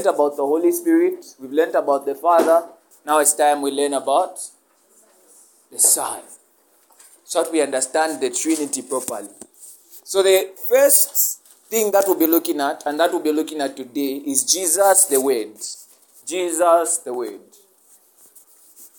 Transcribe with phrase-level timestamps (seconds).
[0.00, 2.66] learned about the Holy Spirit, we've learned about the Father.
[3.04, 4.38] Now it's time we learn about
[5.70, 6.20] the Son.
[7.24, 9.28] So that we understand the Trinity properly.
[10.04, 13.76] So the first thing that we'll be looking at, and that we'll be looking at
[13.76, 15.56] today, is Jesus the Word.
[16.26, 17.40] Jesus the Word.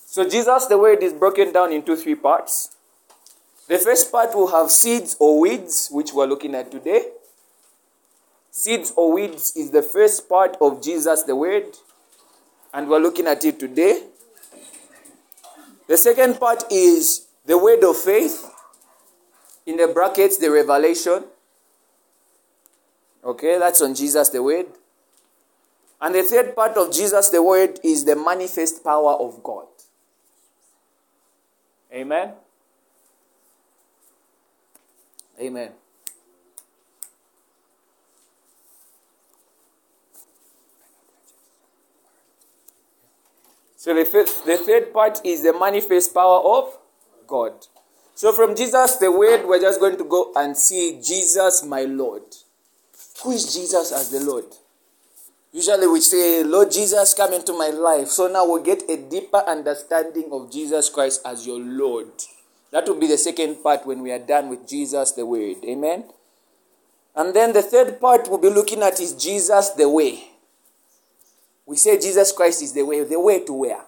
[0.06, 2.76] So Jesus the Word is broken down into three parts.
[3.68, 7.04] The first part will have seeds or weeds, which we're looking at today.
[8.52, 11.78] Seeds or weeds is the first part of Jesus the Word,
[12.74, 14.04] and we're looking at it today.
[15.88, 18.46] The second part is the Word of faith,
[19.66, 21.24] in the brackets, the revelation.
[23.24, 24.66] Okay, that's on Jesus the Word.
[26.02, 29.68] And the third part of Jesus the Word is the manifest power of God.
[31.94, 32.34] Amen.
[35.40, 35.72] Amen.
[43.82, 46.78] So the, fifth, the third part is the manifest power of
[47.26, 47.54] God.
[48.14, 52.22] So from Jesus the Word, we're just going to go and see Jesus my Lord.
[53.24, 54.46] Who is Jesus as the Lord?
[55.52, 58.10] Usually we say, Lord Jesus, come into my life.
[58.10, 62.12] So now we'll get a deeper understanding of Jesus Christ as your Lord.
[62.70, 65.58] That will be the second part when we are done with Jesus the Word.
[65.66, 66.04] Amen.
[67.16, 70.31] And then the third part we'll be looking at is Jesus the way.
[71.66, 73.04] We say Jesus Christ is the way.
[73.04, 73.82] The way to where?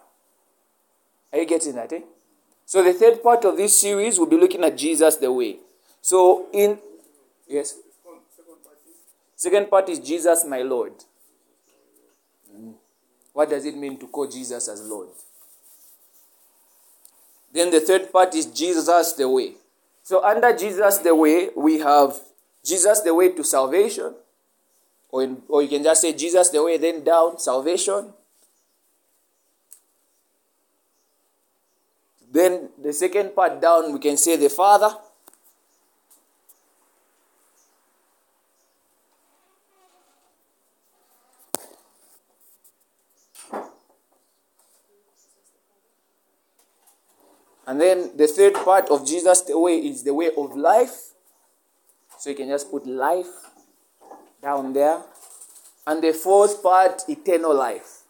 [1.31, 1.91] Are you getting that?
[1.91, 2.01] Eh?
[2.65, 5.57] So the third part of this series we'll be looking at Jesus the way.
[6.01, 6.79] So in
[7.47, 7.75] yes.
[9.35, 10.93] Second part is Jesus my Lord.
[12.55, 12.73] Mm.
[13.33, 15.09] What does it mean to call Jesus as Lord?
[17.51, 19.53] Then the third part is Jesus the way.
[20.01, 22.19] So under Jesus the way, we have
[22.63, 24.13] Jesus the way to salvation.
[25.13, 28.11] Or, in, or you can just say Jesus the way, then down, salvation.
[32.31, 34.89] Then the second part down, we can say the Father.
[47.67, 51.13] And then the third part of Jesus the way is the way of life.
[52.17, 53.27] So you can just put life
[54.43, 55.01] down there.
[55.87, 58.01] And the fourth part, eternal life.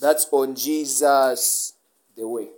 [0.00, 1.74] That's on Jesus
[2.16, 2.48] the way.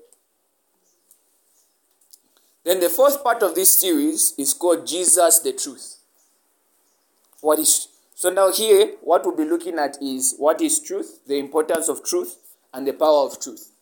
[2.64, 5.98] Then the fourth part of this series is called Jesus the truth.
[7.40, 11.38] What is so now here what we'll be looking at is what is truth, the
[11.38, 12.36] importance of truth,
[12.72, 13.72] and the power of truth.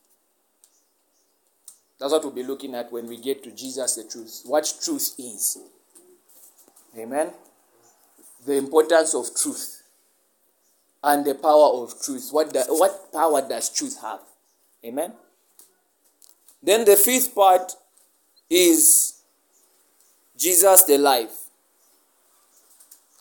[1.98, 4.40] That's what we'll be looking at when we get to Jesus the truth.
[4.46, 5.58] What truth is.
[6.98, 7.30] Amen.
[8.44, 9.82] The importance of truth
[11.02, 12.28] and the power of truth.
[12.30, 14.20] What, the, what power does truth have?
[14.84, 15.12] Amen.
[16.62, 17.72] Then the fifth part
[18.48, 19.22] is
[20.36, 21.44] Jesus the life.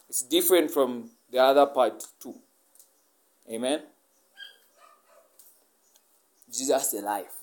[0.10, 2.36] It's different from the other part too.
[3.50, 3.82] Amen.
[6.52, 7.36] Jesus the life.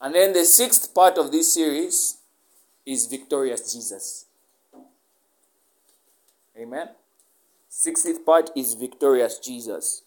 [0.00, 2.18] And then the sixth part of this series
[2.84, 4.26] is Victorious Jesus.
[6.58, 6.88] Amen.
[7.68, 10.02] Sixth part is Victorious Jesus.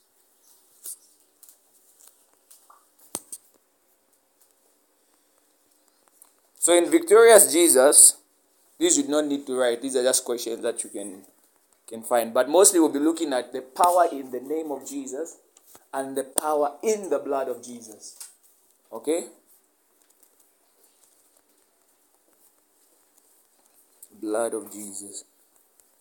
[6.59, 8.17] So in Victorious Jesus,
[8.79, 9.81] these you do not need to write.
[9.81, 11.23] These are just questions that you can
[11.87, 12.33] can find.
[12.33, 15.37] But mostly we'll be looking at the power in the name of Jesus
[15.93, 18.17] and the power in the blood of Jesus.
[18.91, 19.25] Okay?
[24.19, 25.23] Blood of Jesus.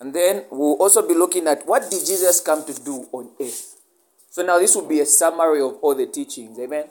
[0.05, 3.81] And then we'll also be looking at what did Jesus come to do on earth.
[4.29, 6.59] So now this will be a summary of all the teachings.
[6.59, 6.91] Amen.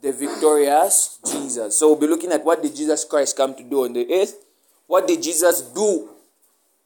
[0.00, 1.76] The victorious Jesus.
[1.76, 4.36] So we'll be looking at what did Jesus Christ come to do on the earth?
[4.86, 6.10] What did Jesus do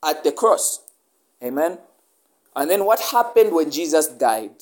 [0.02, 0.80] at the cross?
[1.44, 1.76] Amen.
[2.56, 4.54] And then what happened when Jesus died?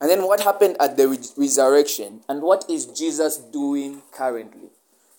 [0.00, 2.22] And then what happened at the re- resurrection?
[2.28, 4.70] And what is Jesus doing currently?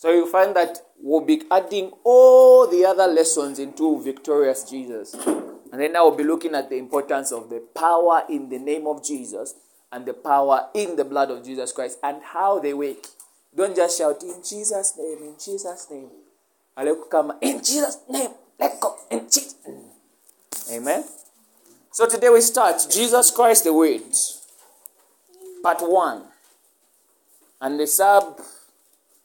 [0.04, 5.14] So you find that we'll be adding all the other lessons into victorious Jesus.
[5.14, 8.86] And then now we'll be looking at the importance of the power in the name
[8.86, 9.56] of Jesus
[9.94, 12.98] and the power in the blood of Jesus Christ and how they work.
[13.56, 16.10] Don't just shout in Jesus' name, in Jesus' name.
[17.10, 18.32] Come in Jesus' name.
[18.60, 19.56] Let go in Jesus.
[19.66, 19.86] name.
[20.70, 21.06] Amen.
[21.94, 24.02] So today we start Jesus Christ the Word,
[25.64, 26.24] part one.
[27.62, 28.42] And the sub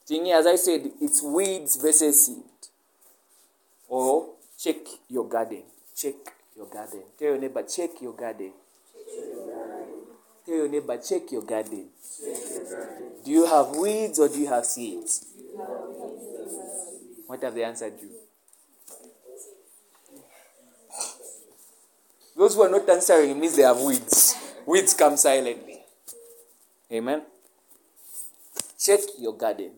[0.09, 2.43] thingy, as I said, it's weeds versus seed.
[3.87, 4.77] Or check
[5.07, 5.63] your garden.
[5.95, 6.15] Check
[6.55, 7.03] your garden.
[7.17, 8.51] Tell your neighbor, check your garden.
[10.45, 11.87] Tell your neighbor, check your garden.
[13.23, 15.25] Do you have weeds or do you have seeds?
[17.27, 18.09] What have they answered you?
[22.35, 24.35] Those who are not answering means they have weeds.
[24.65, 25.81] Weeds come silently.
[26.91, 27.23] Amen.
[28.79, 29.71] Check your garden.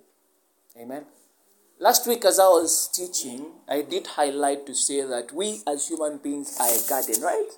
[0.79, 1.05] Amen.
[1.79, 6.17] Last week, as I was teaching, I did highlight to say that we as human
[6.19, 7.49] beings are a garden, right?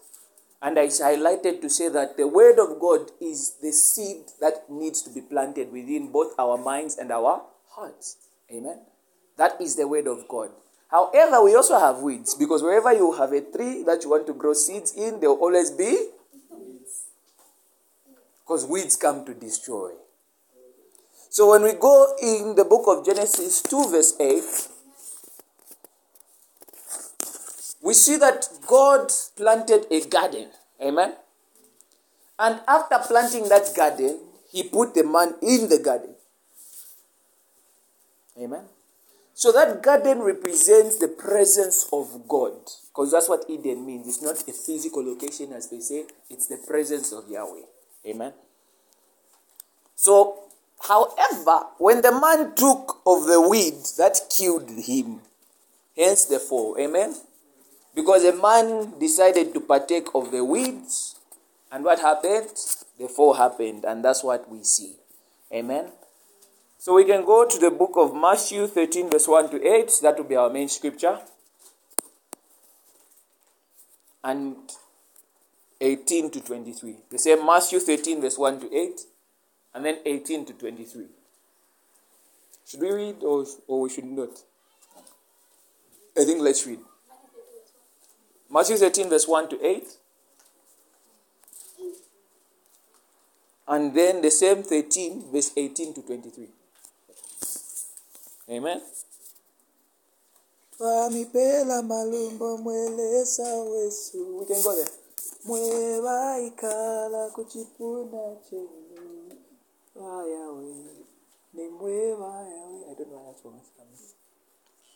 [0.61, 5.01] And I highlighted to say that the Word of God is the seed that needs
[5.01, 8.17] to be planted within both our minds and our hearts.
[8.51, 8.79] Amen.
[9.37, 10.49] That is the Word of God.
[10.89, 14.33] However, we also have weeds because wherever you have a tree that you want to
[14.33, 16.09] grow seeds in, there will always be
[18.45, 19.89] because weeds come to destroy.
[21.33, 24.43] So when we go in the book of Genesis 2, verse 8,
[27.81, 30.49] we see that God planted a garden.
[30.79, 31.15] Amen.
[32.37, 34.19] And after planting that garden,
[34.51, 36.13] he put the man in the garden.
[38.39, 38.65] Amen.
[39.33, 42.53] So that garden represents the presence of God.
[42.89, 44.07] Because that's what Eden means.
[44.07, 47.65] It's not a physical location, as they say, it's the presence of Yahweh.
[48.05, 48.33] Amen.
[49.95, 50.42] So
[50.87, 55.21] However, when the man took of the weed, that killed him.
[55.97, 56.75] Hence the fall.
[56.77, 57.15] Amen?
[57.95, 61.15] Because a man decided to partake of the weeds,
[61.71, 62.51] and what happened?
[62.99, 64.95] The fall happened, and that's what we see.
[65.53, 65.89] Amen?
[66.77, 69.91] So we can go to the book of Matthew 13, verse 1 to 8.
[70.01, 71.19] That will be our main scripture.
[74.21, 74.57] And
[75.79, 76.95] 18 to 23.
[77.09, 78.99] The same Matthew 13, verse 1 to 8
[79.73, 81.05] and then 18 to 23.
[82.65, 84.29] Should we read or, or we should not?
[86.17, 86.79] I think let's read.
[88.49, 89.83] Matthew 13, verse 1 to 8.
[93.67, 96.47] And then the same 13, verse 18 to 23.
[98.49, 98.81] Amen.
[100.77, 104.37] Twamipela malumbo mwelesa wesu.
[104.37, 104.89] We can go there.
[105.45, 106.51] Mwewa
[107.33, 109.22] kuchipuna chenu.
[109.95, 111.05] Yahweh.
[111.53, 112.91] Nimwewa Yahweh.
[112.91, 114.13] I don't know why that song is coming.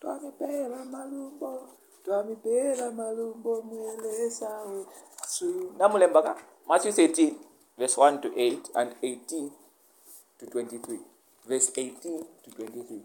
[0.01, 1.69] Twamipela malumbo.
[2.03, 5.73] Twamipela malumbo mwelesa wesu.
[5.77, 6.35] Namulembaka.
[6.67, 7.35] Matthew 13,
[7.77, 9.51] verse 1 to 8 and 18
[10.39, 10.99] to 23.
[11.47, 13.01] Verse 18 to 23.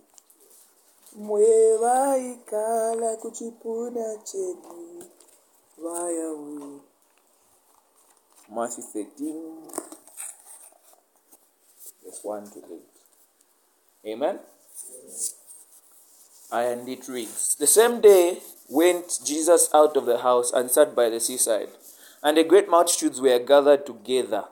[1.17, 5.05] Mwewa ikala kuchipuna chenu.
[5.85, 6.81] Yahweh.
[8.49, 9.53] Matthew 13,
[12.23, 12.59] 1 to
[14.05, 14.13] 8.
[14.13, 14.39] Amen?
[16.51, 21.09] And it reads The same day went Jesus out of the house and sat by
[21.09, 21.69] the seaside,
[22.23, 24.45] and a great multitudes were gathered together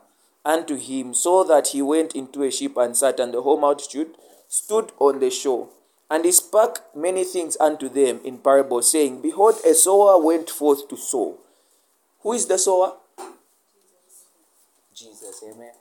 [0.44, 4.14] unto him, so that he went into a ship and sat, and the whole multitude
[4.48, 5.68] stood on the shore.
[6.10, 10.88] And he spake many things unto them in parables, saying, Behold, a sower went forth
[10.88, 11.38] to sow.
[12.22, 12.96] Who is the sower?
[14.92, 15.79] Jesus, amen.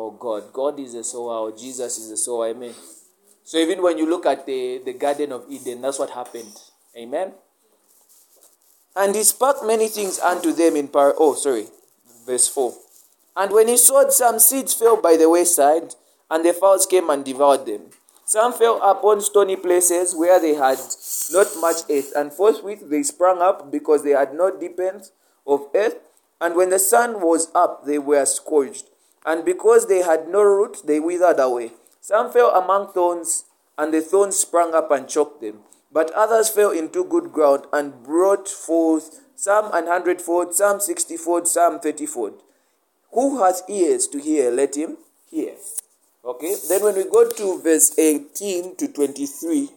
[0.00, 2.72] Oh God, God is the sower, or Jesus is the sower, amen.
[3.42, 6.54] So even when you look at the, the Garden of Eden, that's what happened,
[6.96, 7.32] amen.
[8.94, 11.16] And he spoke many things unto them in par.
[11.18, 11.66] Oh, sorry,
[12.24, 12.72] verse 4.
[13.38, 15.96] And when he sowed, some seeds fell by the wayside,
[16.30, 17.90] and the fowls came and devoured them.
[18.24, 20.78] Some fell upon stony places where they had
[21.32, 25.10] not much earth, and forthwith they sprang up because they had no deepness
[25.44, 25.96] of earth.
[26.40, 28.90] And when the sun was up, they were scorched.
[29.28, 31.72] And because they had no root, they withered away.
[32.00, 33.44] Some fell among thorns,
[33.76, 35.58] and the thorns sprang up and choked them.
[35.92, 41.78] But others fell into good ground and brought forth some an hundredfold, some sixtyfold, some
[41.78, 42.40] thirtyfold.
[43.12, 44.96] Who has ears to hear, let him
[45.30, 45.56] hear.
[46.24, 49.68] Okay, then when we go to verse 18 to 23,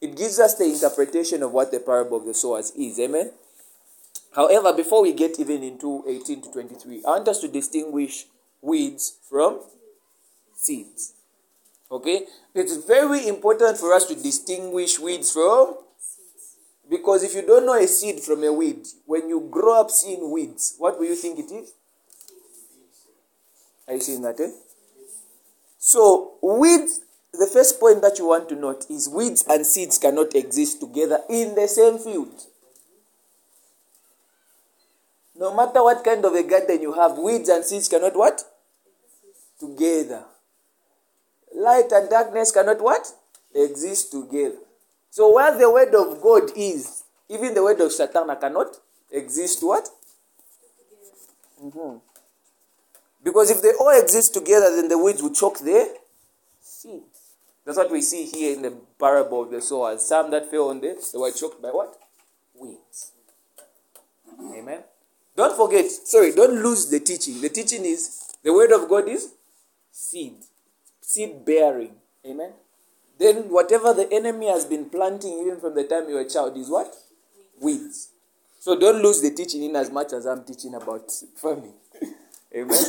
[0.00, 2.98] it gives us the interpretation of what the parable of the sowers is.
[2.98, 3.30] Amen.
[4.34, 8.26] However, before we get even into 18 to 23, I want us to distinguish
[8.64, 9.60] weeds from
[10.54, 11.12] seeds.
[11.90, 12.26] Okay?
[12.54, 15.76] It's very important for us to distinguish weeds from
[16.88, 20.30] because if you don't know a seed from a weed, when you grow up seeing
[20.30, 21.72] weeds, what will you think it is?
[23.88, 24.38] Are you seeing that?
[24.40, 24.50] Eh?
[25.78, 27.00] So, weeds,
[27.32, 31.20] the first point that you want to note is weeds and seeds cannot exist together
[31.28, 32.32] in the same field.
[35.36, 38.44] No matter what kind of a garden you have, weeds and seeds cannot what?
[39.64, 40.24] Together.
[41.54, 43.06] Light and darkness cannot what?
[43.54, 44.58] Exist together.
[45.10, 48.76] So where the word of God is, even the word of Satan cannot
[49.10, 49.88] exist what?
[51.62, 52.00] Mhm.
[53.22, 55.96] Because if they all exist together, then the weeds will choke the
[56.60, 57.04] seed.
[57.64, 60.04] That's what we see here in the parable of the sowers.
[60.04, 61.98] Some that fell on this, they were choked by what?
[62.54, 63.12] Weeds.
[64.38, 64.84] Amen.
[65.36, 67.40] Don't forget, sorry, don't lose the teaching.
[67.40, 69.32] The teaching is the word of God is
[69.94, 70.34] seed,
[71.00, 71.94] seed bearing.
[72.26, 72.52] Amen.
[73.16, 76.56] Then whatever the enemy has been planting even from the time you were a child
[76.56, 76.92] is what?
[77.60, 78.08] Weeds.
[78.58, 81.74] So don't lose the teaching in as much as I'm teaching about farming.
[82.54, 82.84] Amen.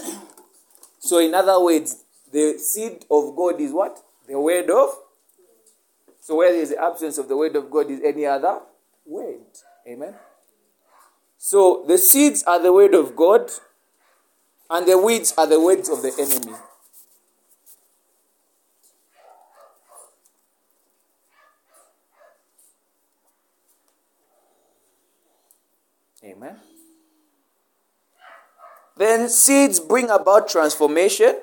[1.00, 4.00] So in other words, the seed of God is what?
[4.27, 4.89] The word of.
[6.21, 8.62] So where is the absence of the word of God is any other
[9.05, 9.45] word.
[9.88, 10.15] Amen.
[11.38, 13.51] So the seeds are the word of God,
[14.71, 16.57] and the weeds are the words of the enemy.
[26.25, 26.57] Amen.
[28.97, 31.35] Then seeds bring about transformation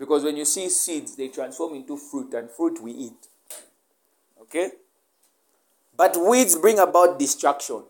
[0.00, 3.28] because when you see seeds, they transform into fruit, and fruit we eat.
[4.40, 4.70] Okay?
[5.94, 7.82] But weeds bring about destruction.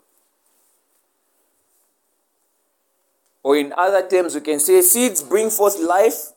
[3.44, 6.32] Or, in other terms, we can say seeds bring forth life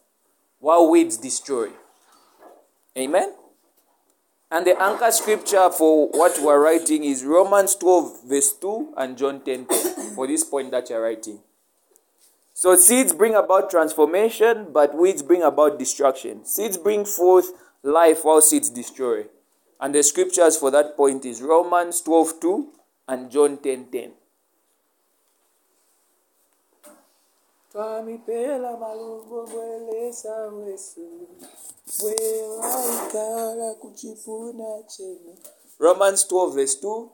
[0.60, 1.70] while weeds destroy.
[2.96, 3.34] Amen?
[4.51, 9.42] And the anchor scripture for what we're writing is Romans 12, verse 2, and John
[9.42, 11.39] 10, 10 for this point that you're writing.
[12.54, 16.46] So seeds bring about transformation, but weeds bring about destruction.
[16.46, 19.26] Seeds bring forth life while seeds destroy.
[19.82, 22.68] And the scriptures for that point is Romans 12 2
[23.10, 24.12] and John 10 10.
[27.74, 31.28] twamipela malungo bwelesa wesu
[32.00, 35.36] bwewaikala kuchipuna chenu
[35.80, 37.10] romans 12 verse 2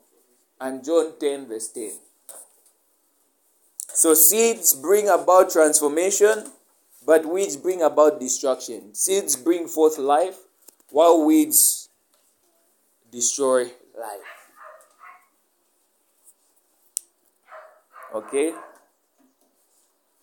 [0.59, 2.08] and john 10 verse 10
[3.99, 6.45] so seeds bring about transformation
[7.05, 10.37] but weeds bring about destruction seeds bring forth life
[10.89, 11.89] while weeds
[13.11, 13.63] destroy
[14.05, 14.33] life
[18.15, 18.53] okay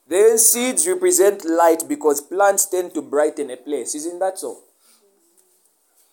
[0.08, 3.94] then seeds represent light because plants tend to brighten a place.
[3.94, 4.62] Isn't that so?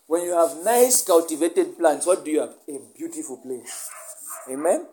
[0.07, 2.55] When you have nice cultivated plants, what do you have?
[2.67, 3.89] A beautiful place.
[4.49, 4.87] Amen?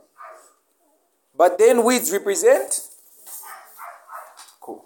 [1.41, 2.87] But then weeds represent?
[4.61, 4.85] Cool.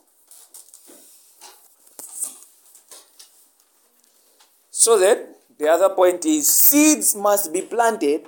[4.70, 8.26] So then, the other point is seeds must be planted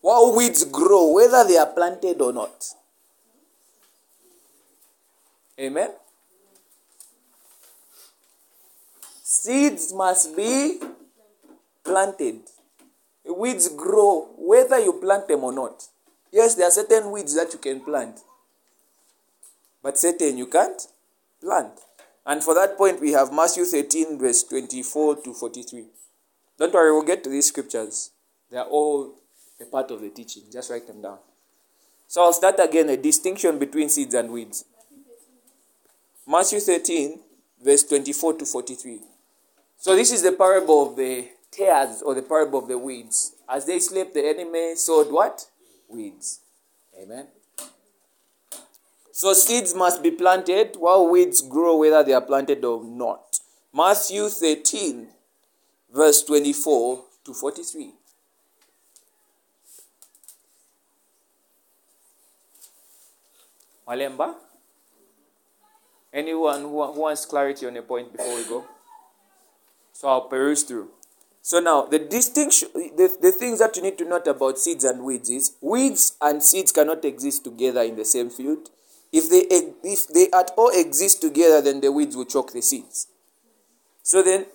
[0.00, 2.66] while weeds grow, whether they are planted or not.
[5.58, 5.90] Amen.
[9.24, 10.78] Seeds must be
[11.82, 12.42] planted.
[13.24, 15.84] Weeds grow whether you plant them or not.
[16.32, 18.20] Yes, there are certain weeds that you can plant,
[19.82, 20.80] but certain you can't
[21.40, 21.72] plant.
[22.24, 25.86] And for that point, we have Matthew 13, verse 24 to 43.
[26.58, 28.10] Don't worry, we'll get to these scriptures.
[28.50, 29.14] They are all
[29.60, 30.44] a part of the teaching.
[30.52, 31.18] Just write them down.
[32.06, 34.64] So I'll start again a distinction between seeds and weeds.
[36.26, 37.18] Matthew 13,
[37.64, 39.00] verse 24 to 43.
[39.78, 43.34] So this is the parable of the tares or the parable of the weeds.
[43.48, 45.49] As they slept, the enemy sowed what?
[45.90, 46.40] Weeds.
[47.00, 47.26] Amen.
[49.12, 53.38] So seeds must be planted while weeds grow whether they are planted or not.
[53.72, 55.08] Matthew 13,
[55.92, 57.92] verse 24 to 43.
[63.86, 64.34] Malemba?
[66.12, 68.64] Anyone who, who wants clarity on a point before we go?
[69.92, 70.88] So I'll peruse through.
[71.42, 75.02] So now the distinction, the, the things that you need to note about seeds and
[75.02, 78.68] weeds is weeds and seeds cannot exist together in the same field.
[79.12, 79.46] If they
[79.82, 83.08] if they at all exist together, then the weeds will choke the seeds.
[84.02, 84.46] So then,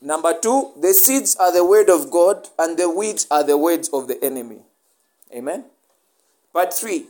[0.00, 3.88] number two, the seeds are the word of God, and the weeds are the words
[3.88, 4.58] of the enemy.
[5.34, 5.64] Amen.
[6.52, 7.06] Part three,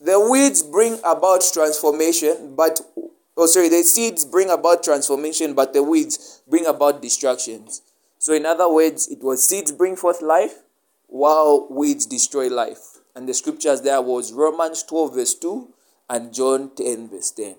[0.00, 2.80] the weeds bring about transformation, but
[3.36, 7.82] oh sorry, the seeds bring about transformation, but the weeds bring about distractions.
[8.18, 10.62] So in other words, it was seeds bring forth life,
[11.06, 12.98] while weeds destroy life.
[13.14, 15.68] And the scriptures there was Romans 12 verse 2
[16.10, 17.56] and John 10 verse 10.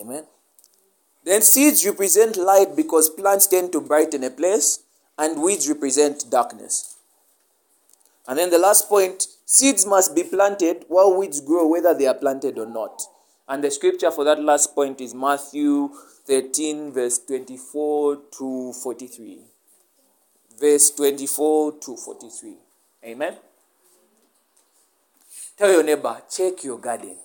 [0.00, 0.24] Amen.
[1.24, 4.80] Then seeds represent light because plants tend to brighten a place,
[5.18, 6.96] and weeds represent darkness.
[8.28, 12.14] And then the last point seeds must be planted while weeds grow, whether they are
[12.14, 13.02] planted or not.
[13.48, 15.90] And the scripture for that last point is Matthew
[16.24, 19.38] 13, verse 24 to 43.
[20.60, 22.54] Verse 24 to 43.
[23.04, 23.36] Amen.
[25.56, 27.16] Tell your neighbor, check your garden.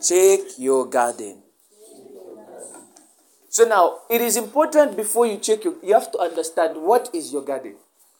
[0.00, 1.42] Check your garden.
[3.48, 7.32] So now, it is important before you check your, you have to understand what is
[7.32, 7.74] your garden.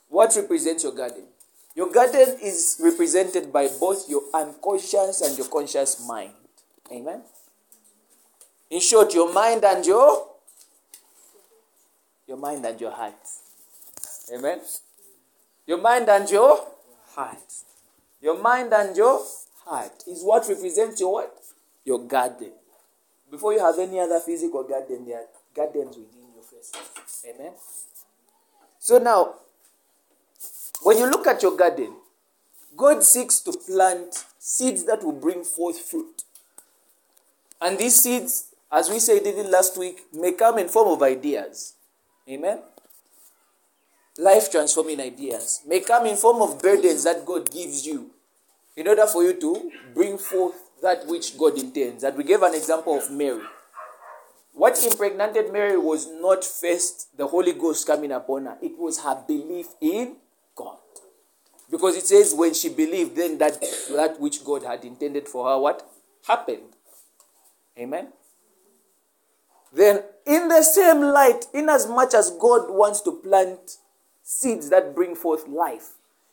[0.09, 1.23] What represents your garden?
[1.75, 6.33] Your garden is represented by both your unconscious and your conscious mind.
[6.93, 7.23] Amen.
[8.71, 10.27] In short, your mind and your
[12.27, 13.15] your mind and your heart.
[14.33, 14.61] Amen.
[15.67, 16.65] Your mind and your
[17.15, 17.39] heart.
[18.21, 19.25] Your mind and your
[19.65, 21.37] heart is what represents your what?
[21.85, 22.53] Your garden.
[23.31, 26.73] Before you have any other physical garden, there are gardens within your face.
[27.29, 27.53] Amen.
[28.79, 29.35] So now,
[30.83, 31.95] when you look at your garden,
[32.77, 36.23] God seeks to plant seeds that will bring forth fruit.
[37.61, 41.75] And these seeds, as we said even last week, may come in form of ideas.
[42.29, 42.61] Amen.
[44.19, 48.11] Life transforming ideas may come in form of burdens that God gives you
[48.77, 52.03] in order for you to bring forth that which God intends.
[52.03, 53.43] That we gave an example of Mary.
[54.53, 59.23] What impregnated Mary was not first the Holy Ghost coming upon her, it was her
[59.27, 60.17] belief in
[60.61, 60.79] God.
[61.71, 63.61] Because it says when she believed, then that,
[63.95, 65.89] that which God had intended for her, what
[66.27, 66.77] happened?
[67.79, 68.09] Amen.
[69.73, 73.77] Then, in the same light, in as much as God wants to plant
[74.23, 75.91] seeds that bring forth life,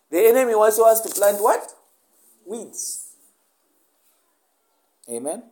[0.10, 1.72] the enemy also wants to plant what?
[2.46, 3.14] Weeds.
[5.10, 5.44] Amen.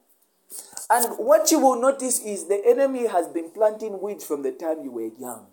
[0.90, 4.84] And what you will notice is the enemy has been planting weeds from the time
[4.84, 5.48] you were young.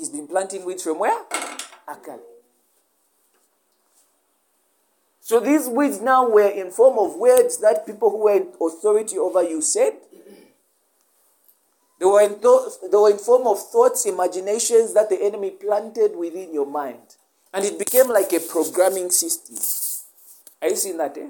[0.00, 1.26] He's been planting weeds from where?
[1.86, 2.22] Akali.
[5.20, 9.18] So these weeds now were in form of words that people who were in authority
[9.18, 9.92] over you said.
[11.98, 16.16] They were, in th- they were in form of thoughts, imaginations that the enemy planted
[16.16, 17.16] within your mind.
[17.52, 19.56] And it became like a programming system.
[20.62, 21.18] Are you seeing that?
[21.18, 21.28] Eh?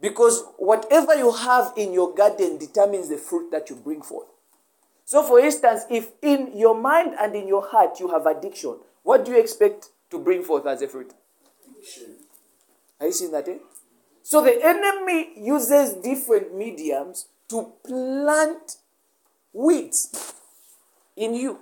[0.00, 4.26] Because whatever you have in your garden determines the fruit that you bring forth.
[5.10, 9.24] So, for instance, if in your mind and in your heart you have addiction, what
[9.24, 11.12] do you expect to bring forth as a fruit?
[11.68, 12.14] Addiction.
[13.00, 13.48] Are you seeing that?
[13.48, 13.58] Eh?
[14.22, 18.76] So, the enemy uses different mediums to plant
[19.52, 20.32] weeds
[21.16, 21.58] in you.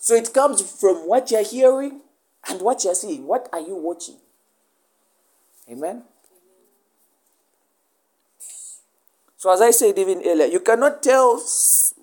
[0.00, 2.00] So, it comes from what you're hearing
[2.48, 3.28] and what you're seeing.
[3.28, 4.16] What are you watching?
[5.70, 6.02] Amen.
[9.42, 11.42] So, as I said even earlier, you cannot tell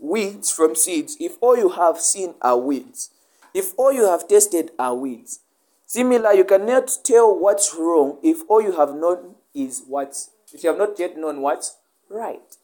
[0.02, 3.12] weeds from seeds if all you have seen are weeds,
[3.54, 5.39] if all you have tasted are weeds.
[5.86, 10.69] Similar, you cannot tell what's wrong if all you have known is what's, if you
[10.69, 11.78] have not yet known what's
[12.10, 12.58] right.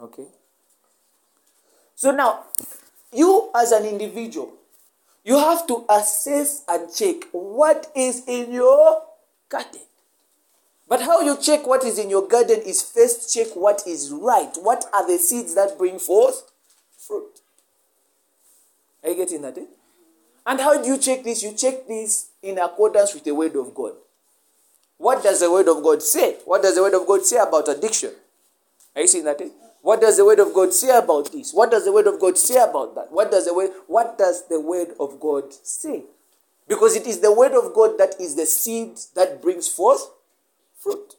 [0.00, 0.28] Okay?
[1.96, 2.44] So now,
[3.12, 4.54] you as an individual,
[5.22, 9.02] you have to assess and check what is in your
[9.50, 9.82] garden.
[10.88, 14.52] But how you check what is in your garden is first check what is right.
[14.60, 16.50] What are the seeds that bring forth
[16.96, 17.40] fruit?
[19.02, 19.58] Are you getting that?
[19.58, 19.64] Eh?
[20.46, 21.42] And how do you check this?
[21.42, 23.92] You check this in accordance with the word of God.
[24.98, 26.36] What does the word of God say?
[26.44, 28.12] What does the word of God say about addiction?
[28.94, 29.40] Are you seeing that?
[29.40, 29.48] Eh?
[29.82, 31.52] What does the word of God say about this?
[31.52, 33.12] What does the word of God say about that?
[33.12, 36.04] What does the word what does the word of God say?
[36.68, 40.10] Because it is the word of God that is the seed that brings forth
[40.76, 41.14] fruit.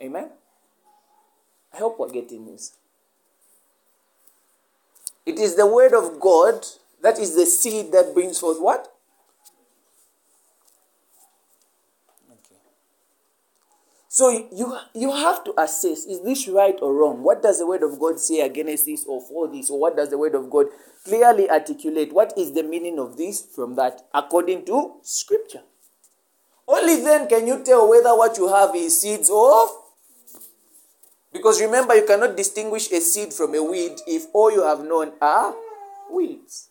[0.00, 0.30] Amen.
[1.72, 2.74] I hope we're getting this.
[5.26, 6.66] It is the word of God
[7.02, 8.92] that is the seed that brings forth what?
[12.30, 12.56] Okay.
[14.08, 17.22] So you you have to assess is this right or wrong?
[17.22, 19.70] What does the word of God say against this or for this?
[19.70, 20.66] Or what does the word of God
[21.04, 22.12] clearly articulate?
[22.12, 25.62] What is the meaning of this from that according to scripture?
[26.70, 29.68] Only then can you tell whether what you have is seeds or
[31.32, 35.12] because remember you cannot distinguish a seed from a weed if all you have known
[35.20, 35.52] are
[36.12, 36.68] weeds.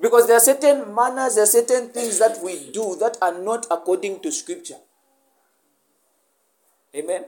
[0.00, 3.66] Because there are certain manners, there are certain things that we do that are not
[3.70, 4.78] according to scripture.
[6.94, 7.26] Amen.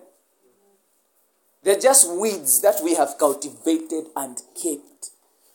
[1.62, 5.10] They're just weeds that we have cultivated and kept.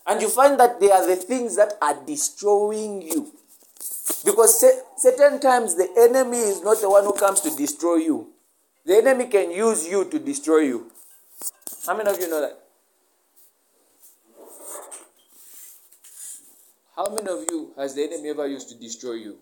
[0.06, 3.34] And you find that they are the things that are destroying you.
[4.26, 4.64] Because
[4.98, 8.28] certain times the enemy is not the one who comes to destroy you.
[8.86, 10.92] The enemy can use you to destroy you.
[11.86, 12.60] How many of you know that?
[16.96, 19.38] How many of you has the enemy ever used to destroy you?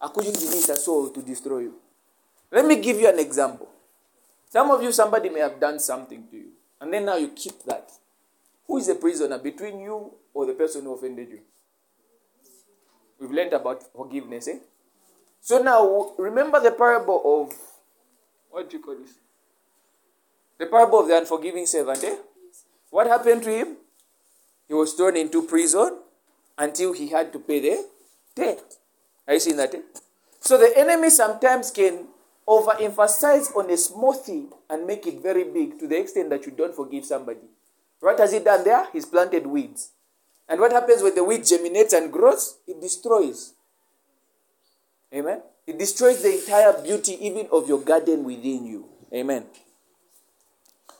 [0.00, 1.74] Akujininita soul to destroy you.
[2.50, 3.68] Let me give you an example.
[4.50, 6.48] Some of you, somebody may have done something to you,
[6.80, 7.90] and then now you keep that.
[8.66, 11.40] Who is the prisoner between you or the person who offended you?
[13.22, 14.58] We've learned about forgiveness, eh?
[15.40, 17.54] So now, remember the parable of
[18.50, 19.12] what do you call this?
[20.58, 22.16] The parable of the unforgiving servant, eh?
[22.90, 23.76] What happened to him?
[24.66, 25.98] He was thrown into prison
[26.58, 27.86] until he had to pay the
[28.34, 28.60] debt.
[29.28, 29.72] Are you seeing that?
[29.72, 29.82] Eh?
[30.40, 32.08] So the enemy sometimes can
[32.48, 36.50] overemphasize on a small thing and make it very big to the extent that you
[36.50, 37.46] don't forgive somebody.
[38.00, 38.88] What has he done there?
[38.92, 39.90] He's planted weeds.
[40.48, 42.58] And what happens when the weed germinates and grows?
[42.66, 43.54] It destroys.
[45.14, 45.42] Amen.
[45.66, 48.88] It destroys the entire beauty even of your garden within you.
[49.14, 49.46] Amen.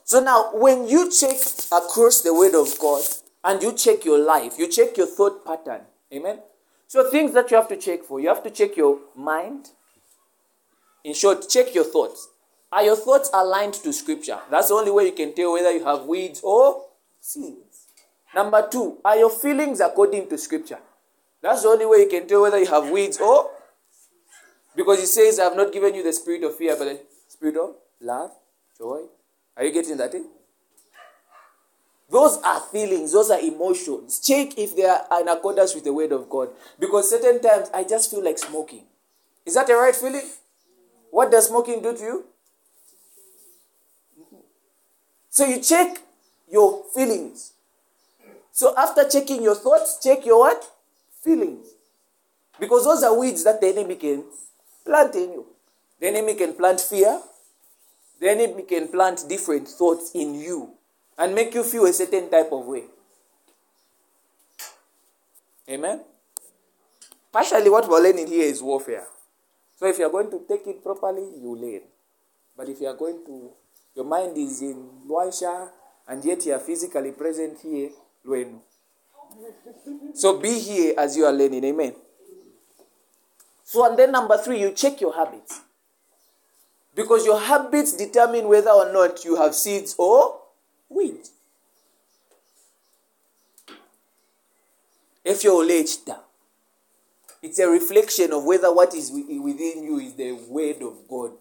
[0.05, 1.37] So now, when you check
[1.71, 3.03] across the Word of God
[3.43, 5.81] and you check your life, you check your thought pattern.
[6.13, 6.39] Amen.
[6.87, 9.69] So, things that you have to check for you have to check your mind.
[11.03, 12.29] In short, check your thoughts.
[12.71, 14.39] Are your thoughts aligned to Scripture?
[14.49, 16.85] That's the only way you can tell whether you have weeds or
[17.19, 17.62] seeds.
[18.35, 20.79] Number two, are your feelings according to Scripture?
[21.41, 23.51] That's the only way you can tell whether you have weeds or.
[24.75, 27.57] Because he says, I have not given you the spirit of fear, but the spirit
[27.57, 28.31] of love,
[28.77, 29.01] joy.
[29.55, 30.15] Are you getting that?
[30.15, 30.23] Eh?
[32.09, 34.19] Those are feelings, those are emotions.
[34.19, 36.49] Check if they are in accordance with the word of God.
[36.79, 38.83] Because certain times I just feel like smoking.
[39.45, 40.29] Is that the right feeling?
[41.11, 42.25] What does smoking do to you?
[45.29, 45.97] So you check
[46.49, 47.52] your feelings.
[48.53, 50.63] So after checking your thoughts, check your what?
[51.23, 51.67] Feelings.
[52.59, 54.23] Because those are weeds that the enemy can
[54.85, 55.45] plant in you.
[55.99, 57.19] The enemy can plant fear.
[58.19, 60.69] The enemy can plant different thoughts in you
[61.17, 62.83] and make you feel a certain type of way.
[65.67, 66.01] Amen?
[67.31, 69.07] Partially, what we're learning here is warfare.
[69.77, 71.81] So, if you're going to take it properly, you learn.
[72.55, 73.49] But if you're going to,
[73.95, 75.69] your mind is in Luanshya
[76.07, 77.89] and yet you are physically present here,
[80.13, 81.63] So, be here as you are learning.
[81.65, 81.93] Amen?
[83.63, 85.61] So, and then number three, you check your habits.
[86.95, 90.39] Because your habits determine whether or not you have seeds or
[90.89, 91.31] weeds.
[95.25, 95.97] If you're late,
[97.41, 101.31] it's a reflection of whether what is within you is the word of God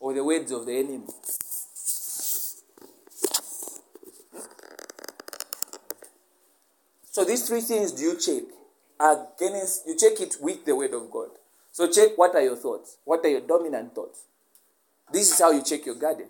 [0.00, 1.06] or the words of the enemy.
[7.18, 8.44] So these three things do you check?
[9.00, 11.30] Against you check it with the word of God.
[11.72, 12.98] So check what are your thoughts?
[13.04, 14.22] What are your dominant thoughts?
[15.12, 16.28] This is how you check your garden.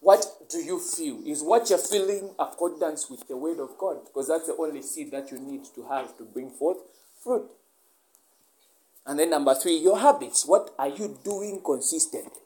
[0.00, 1.20] What do you feel?
[1.24, 3.98] Is what you're feeling accordance with the word of God?
[4.06, 6.78] Because that's the only seed that you need to have to bring forth
[7.22, 7.48] fruit.
[9.06, 10.44] And then number three, your habits.
[10.44, 12.42] What are you doing consistently?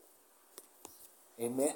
[1.40, 1.72] Amen.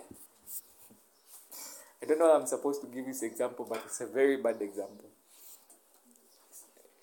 [2.02, 5.06] I don't know I'm supposed to give this example, but it's a very bad example.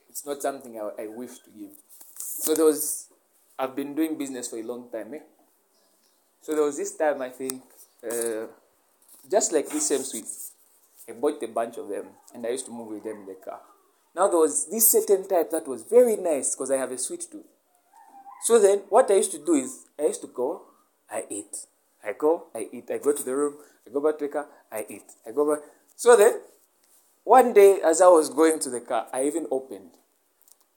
[0.10, 1.72] It's not something I, I wish to give.
[2.18, 3.10] So there was
[3.58, 5.14] I've been doing business for a long time.
[5.14, 5.20] Eh?
[6.42, 7.62] So there was this time I think,
[8.04, 8.48] uh,
[9.30, 10.52] just like this same sweets,
[11.08, 13.36] I bought a bunch of them and I used to move with them in the
[13.36, 13.60] car.
[14.16, 17.26] Now there was this certain type that was very nice because I have a sweet
[17.32, 17.46] tooth.
[18.44, 20.64] So then what I used to do is I used to go,
[21.10, 21.66] I eat.
[22.04, 22.90] I go, I eat.
[22.92, 25.12] I go to the room, I go back to the car, I eat.
[25.28, 25.64] I go back.
[25.96, 26.40] So then,
[27.24, 29.92] one day as I was going to the car, I even opened.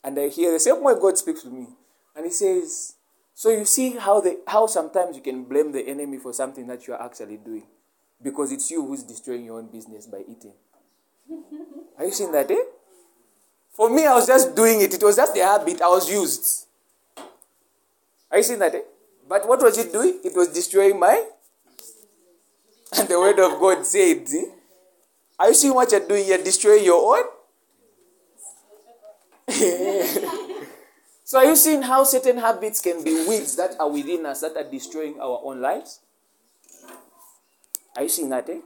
[0.04, 1.66] And I hear the same way God speaks to me.
[2.14, 2.94] And he says,
[3.34, 6.86] so you see how the how sometimes you can blame the enemy for something that
[6.86, 7.66] you are actually doing.
[8.22, 10.54] Because it's you who's destroying your own business by eating.
[11.98, 12.64] Are you seeing that, eh?
[13.72, 14.94] For me, I was just doing it.
[14.94, 15.82] It was just a habit.
[15.82, 16.66] I was used.
[18.30, 18.80] Are you seeing that, eh?
[19.28, 20.20] But what was it doing?
[20.24, 21.24] It was destroying my.
[22.96, 24.26] And the word of God said?
[25.38, 26.26] Are you seeing what you're doing?
[26.26, 27.24] You're destroying your own.
[31.26, 34.56] So, are you seeing how certain habits can be weeds that are within us that
[34.56, 35.98] are destroying our own lives?
[37.96, 38.48] Are you seeing that?
[38.48, 38.60] Eh?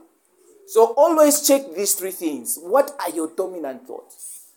[0.67, 2.59] So, always check these three things.
[2.61, 4.49] What are your dominant thoughts?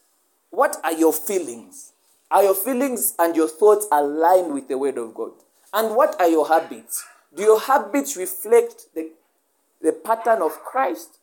[0.50, 1.92] What are your feelings?
[2.30, 5.32] Are your feelings and your thoughts aligned with the Word of God?
[5.74, 7.04] And what are your habits?
[7.34, 9.10] Do your habits reflect the,
[9.82, 11.18] the pattern of Christ?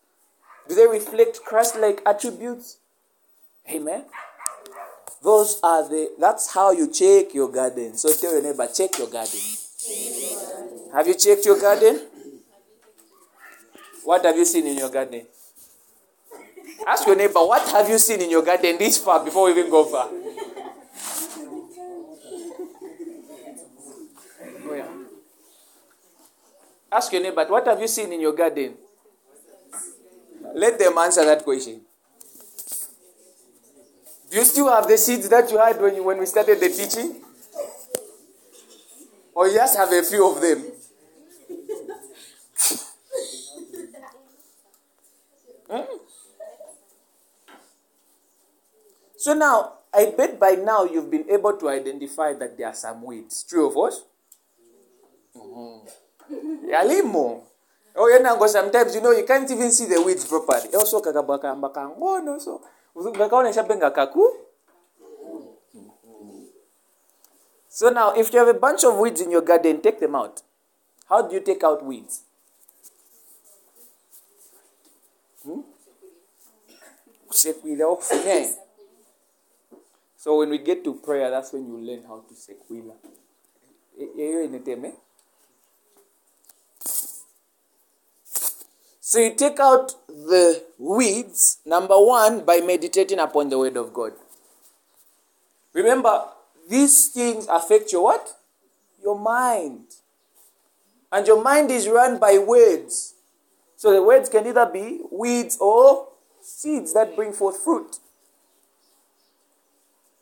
[0.67, 2.77] Do they reflect Christ like attributes?
[3.73, 4.03] Amen.
[5.23, 7.95] Those are the, that's how you check your garden.
[7.95, 9.39] So tell your neighbor, check your garden.
[10.93, 12.07] Have you checked your garden?
[14.03, 15.25] What have you seen in your garden?
[16.87, 19.69] Ask your neighbor, what have you seen in your garden this far before we even
[19.69, 20.09] go far?
[24.71, 24.87] Oh, yeah.
[26.91, 28.75] Ask your neighbor, what have you seen in your garden?
[30.53, 31.81] Let them answer that question.
[34.29, 36.69] Do you still have the seeds that you had when, you, when we started the
[36.69, 37.21] teaching?
[39.33, 40.63] Or you just have a few of them?
[45.71, 45.83] Hmm?
[49.15, 53.03] So now, I bet by now you've been able to identify that there are some
[53.03, 53.43] weeds.
[53.43, 54.03] True of us?
[55.33, 55.87] Mm-hmm.
[56.67, 57.41] Yalimo.
[57.95, 60.73] Oh, now, sometimes, you know, you can't even see the weeds properly.
[60.75, 62.61] Also, kakabaka mbaka ngono, so.
[62.95, 64.23] Kakaonesha benga kaku.
[67.67, 70.41] So now, if you have a bunch of weeds in your garden, take them out.
[71.07, 72.23] How do you take out weeds?
[75.43, 75.61] Hmm?
[80.17, 82.93] So when we get to prayer, that's when you learn how to sequila.
[89.11, 94.13] So you take out the weeds, number one, by meditating upon the word of God.
[95.73, 96.27] Remember,
[96.69, 98.37] these things affect your what?
[99.03, 99.83] Your mind.
[101.11, 103.15] And your mind is run by words.
[103.75, 106.07] So the words can either be weeds or
[106.41, 107.97] seeds that bring forth fruit.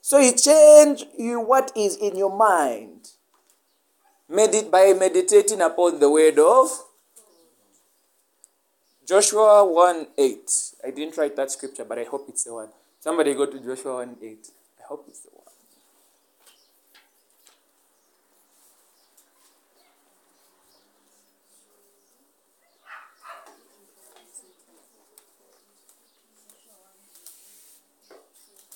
[0.02, 3.12] So you change you what is in your mind.
[4.28, 6.72] Medit by meditating upon the word of
[9.10, 10.52] Joshua 1 8.
[10.86, 12.70] I didn't write that scripture, but I hope it's the one.
[13.00, 14.48] Somebody go to Joshua 1 8.
[14.80, 15.46] I hope it's the one.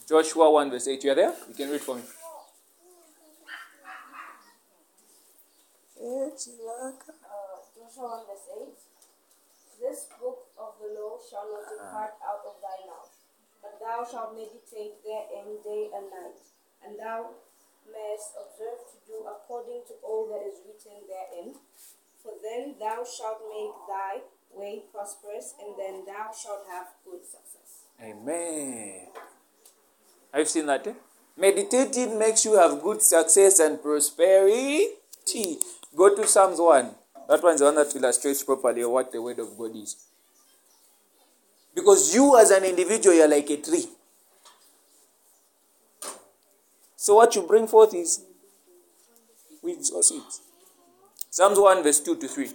[0.10, 1.04] Joshua 1 verse 8.
[1.04, 1.36] You are there?
[1.48, 2.02] You can read for me.
[6.02, 6.98] Uh, Joshua
[8.02, 8.93] 1 verse 8.
[9.84, 13.12] This book of the law shall not depart out of thy mouth,
[13.60, 16.40] but thou shalt meditate therein day and night,
[16.80, 17.36] and thou
[17.92, 21.60] mayest observe to do according to all that is written therein.
[22.24, 24.24] For then thou shalt make thy
[24.56, 27.84] way prosperous, and then thou shalt have good success.
[28.00, 29.12] Amen.
[30.32, 30.88] Have you seen that?
[30.88, 30.94] Eh?
[31.36, 34.88] Meditating makes you have good success and prosperity.
[35.94, 37.03] Go to Psalms 1.
[37.28, 39.96] That one's the one that illustrates properly what the word of God is.
[41.74, 43.88] Because you as an individual, you're like a tree.
[46.96, 48.24] So what you bring forth is
[49.62, 50.42] weeds or seeds.
[51.30, 52.50] Psalms 1 verse 2 to 3.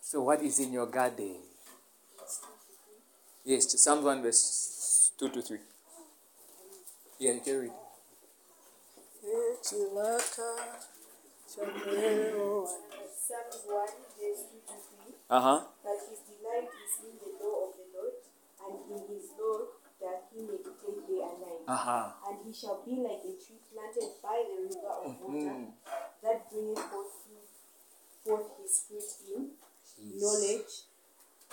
[0.00, 1.34] So, what is in your garden?
[3.44, 4.75] Yes, Psalm 1 verse
[5.18, 5.58] 2 to 3.
[7.18, 7.72] Yeah, you can read.
[13.16, 13.88] Psalms 1
[14.20, 15.14] verse 2 to 3.
[15.30, 15.60] Uh huh.
[15.82, 18.16] That his delight is in the law of the Lord,
[18.62, 19.58] and in his law
[19.98, 21.64] doth he meditate day and night.
[21.66, 22.06] Uh huh.
[22.28, 25.72] And he shall be like a tree planted by the river of water,
[26.22, 27.56] that bringeth forth, fruit-
[28.22, 29.50] forth his fruit in
[30.20, 30.86] knowledge.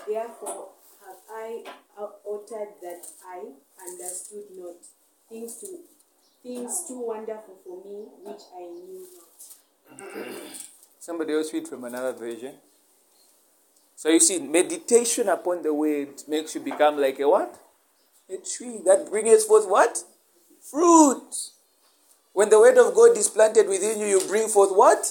[0.05, 0.69] Therefore
[1.05, 1.63] have I
[1.99, 3.43] uh, uttered that I
[3.87, 4.75] understood not
[5.29, 5.67] things to
[6.41, 9.99] things too wonderful for me which I knew not.
[10.99, 12.55] Somebody else read from another version.
[13.95, 17.59] So you see, meditation upon the word makes you become like a what?
[18.29, 20.03] A tree that brings forth what?
[20.61, 21.51] Fruit.
[22.33, 25.05] When the word of God is planted within you, you bring forth what?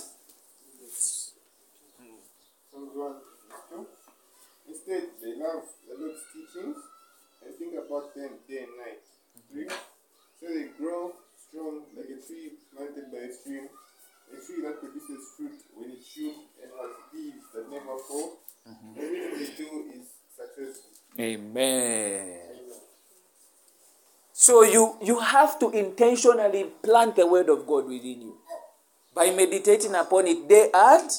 [2.72, 3.12] Psalms 1
[3.48, 3.86] verse 2.
[4.68, 6.76] Instead, they love the Lord's teachings
[7.44, 9.00] and think about them day and night.
[9.50, 9.64] 3.
[10.40, 13.68] So they grow strong like a tree planted by a stream,
[14.28, 18.40] a tree that produces fruit when it should and has leaves that never fall.
[18.68, 19.00] Mm-hmm.
[19.00, 20.90] Everything they do is successful.
[21.18, 22.38] Amen.
[24.34, 28.36] So you, you have to intentionally plant the word of God within you
[29.14, 31.10] by meditating upon it day and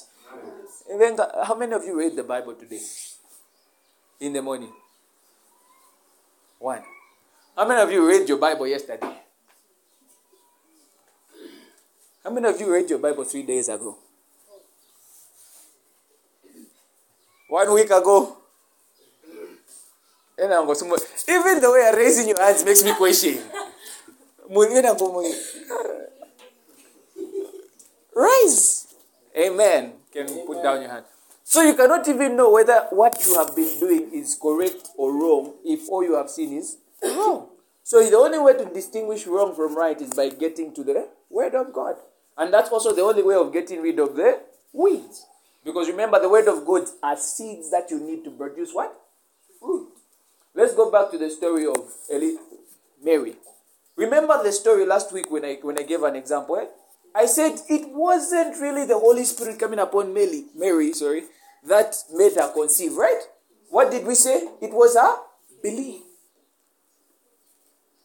[0.94, 2.82] even how many of you read the Bible today?
[4.20, 4.72] In the morning.
[6.64, 6.80] One.
[7.58, 9.20] How many of you read your Bible yesterday?
[12.24, 13.98] How many of you read your Bible three days ago?
[17.50, 18.38] One week ago?
[20.40, 23.44] Even the way you're raising your hands makes me question.
[28.16, 28.88] Rise.
[29.36, 29.92] Amen.
[30.14, 31.06] Can you put down your hand?
[31.44, 35.54] So you cannot even know whether what you have been doing is correct or wrong
[35.66, 37.50] if all you have seen is wrong.
[37.84, 41.54] So the only way to distinguish wrong from right is by getting to the word
[41.54, 41.96] of God.
[42.38, 44.40] And that's also the only way of getting rid of the
[44.72, 45.26] weeds.
[45.64, 48.94] Because remember, the word of God are seeds that you need to produce what?
[49.60, 49.90] Fruit.
[50.56, 51.78] Let's go back to the story of
[52.12, 52.38] Eli-
[53.04, 53.36] Mary.
[53.96, 56.58] Remember the story last week when I when I gave an example?
[56.58, 56.66] eh?
[57.16, 61.24] I said it wasn't really the Holy Spirit coming upon Mary, Mary, sorry,
[61.66, 63.22] that made her conceive, right?
[63.70, 64.48] What did we say?
[64.62, 65.18] It was her
[65.62, 66.02] belief.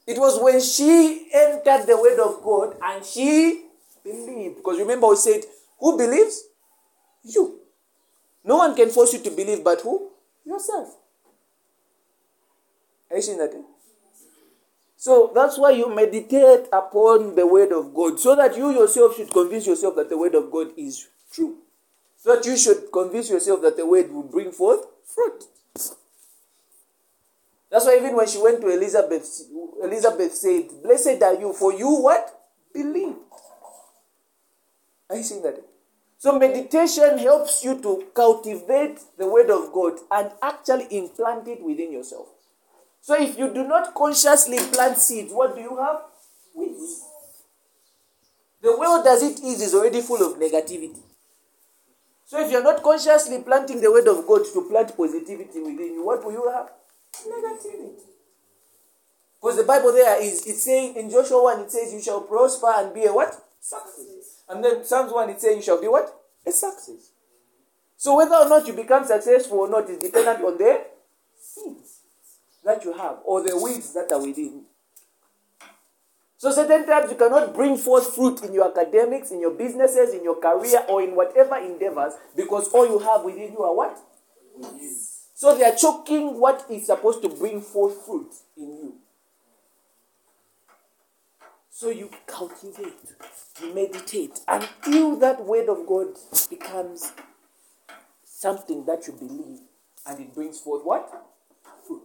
[0.07, 3.65] It was when she entered the word of God and she
[4.03, 4.57] believed.
[4.57, 5.43] Because remember, we said,
[5.79, 6.45] who believes?
[7.25, 7.61] You.
[8.45, 10.11] No one can force you to believe, but who?
[10.47, 10.97] Yourself.
[13.11, 13.53] Are you seeing that?
[13.53, 13.63] eh?
[15.01, 19.31] So that's why you meditate upon the word of God, so that you yourself should
[19.31, 21.59] convince yourself that the word of God is true.
[22.17, 25.45] So that you should convince yourself that the word will bring forth fruit.
[27.71, 29.43] That's why even when she went to Elizabeth,
[29.85, 32.35] Elizabeth said, Blessed are you, for you what?
[32.75, 33.15] Believe.
[35.11, 35.63] Are you seeing that?
[36.19, 41.93] So meditation helps you to cultivate the word of God and actually implant it within
[41.93, 42.27] yourself.
[43.09, 46.03] So if you do not consciously plant seeds, what do you have?
[46.55, 47.05] Weeds.
[48.61, 51.01] The world as it is is already full of negativity.
[52.27, 56.05] So if you're not consciously planting the word of God to plant positivity within you,
[56.05, 56.69] what will you have?
[57.27, 57.97] Negativity.
[59.41, 62.75] Because the Bible there is it's saying in Joshua 1 it says you shall prosper
[62.77, 63.33] and be a what?
[63.59, 64.43] Success.
[64.51, 66.15] And then Psalms 1 it says you shall be what?
[66.47, 67.13] A success.
[67.97, 70.85] So whether or not you become successful or not is dependent on the
[71.41, 71.98] seeds
[72.69, 74.65] that you have or the weeds that are within you.
[76.37, 80.23] So certain times you cannot bring forth fruit in your academics, in your businesses, in
[80.23, 83.99] your career, or in whatever endeavors because all you have within you are what?
[85.35, 88.95] So they are choking what is supposed to bring forth fruit in you.
[91.71, 93.15] So you cultivate,
[93.63, 96.09] you meditate until that word of God
[96.51, 97.13] becomes
[98.25, 99.61] something that you believe
[100.07, 101.09] and it brings forth what?
[101.87, 102.03] Fruit.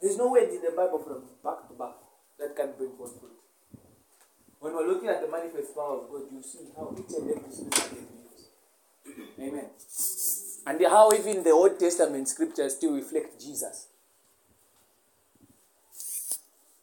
[0.00, 1.94] There's no word in the Bible from back to back
[2.38, 3.36] that can bring forth fruit.
[4.60, 7.52] When we're looking at the manifest power of God, you see how each and every
[7.52, 9.38] scripture can be used.
[9.40, 9.70] Amen.
[10.66, 13.88] And how even the Old Testament scriptures still reflect Jesus.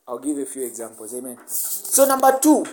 [0.08, 1.14] I'll give a few examples.
[1.14, 1.38] Amen.
[1.48, 2.66] So, number two,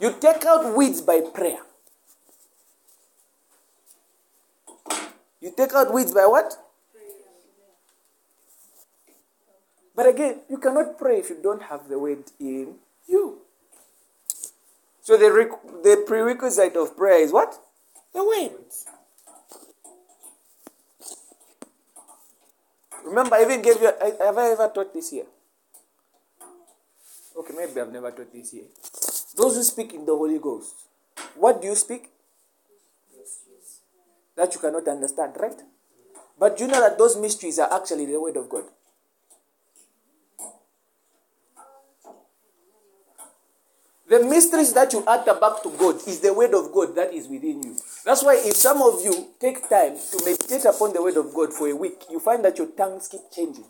[0.00, 1.58] you take out weeds by prayer.
[5.40, 6.56] You take out weeds by what?
[9.98, 12.76] But again, you cannot pray if you don't have the word in
[13.08, 13.38] you.
[15.02, 15.26] So the,
[15.82, 17.58] the prerequisite of prayer is what?
[18.14, 18.52] The word.
[23.04, 23.90] Remember, I even gave you.
[24.00, 25.26] I- Have I ever taught this here?
[27.36, 28.70] Okay, maybe I've never taught this here.
[29.34, 30.74] Those who speak in the Holy Ghost,
[31.34, 32.08] what do you speak?
[34.36, 35.60] That you cannot understand, right?
[36.38, 38.77] But you know that those mysteries are actually the Word of God?
[44.08, 47.28] The mysteries that you utter back to God is the word of God that is
[47.28, 47.76] within you.
[48.06, 51.52] That's why if some of you take time to meditate upon the word of God
[51.52, 53.66] for a week, you find that your tongues keep changing.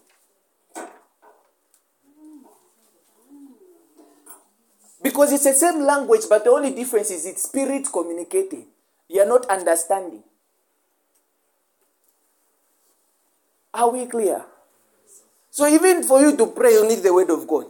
[5.02, 8.66] Because it's the same language, but the only difference is it's spirit communicating.
[9.08, 10.22] You are not understanding.
[13.74, 14.44] Are we clear?
[15.50, 17.66] So even for you to pray, you need the word of God.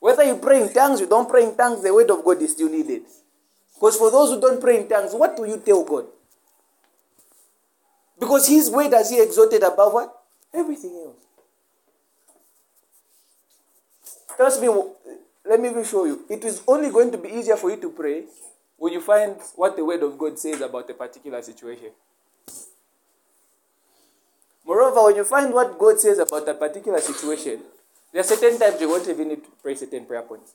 [0.00, 2.52] Whether you pray in tongues, you don't pray in tongues, the word of God is
[2.52, 3.02] still needed.
[3.74, 6.06] Because for those who don't pray in tongues, what do you tell God?
[8.18, 10.22] Because His word has He exalted above what?
[10.52, 11.16] Everything else.
[14.36, 14.68] Trust me,
[15.44, 16.24] let me show you.
[16.28, 18.24] It is only going to be easier for you to pray
[18.78, 21.90] when you find what the word of God says about a particular situation.
[24.64, 27.60] Moreover, when you find what God says about a particular situation,
[28.12, 30.54] there are certain times you won't even need to pray certain prayer points.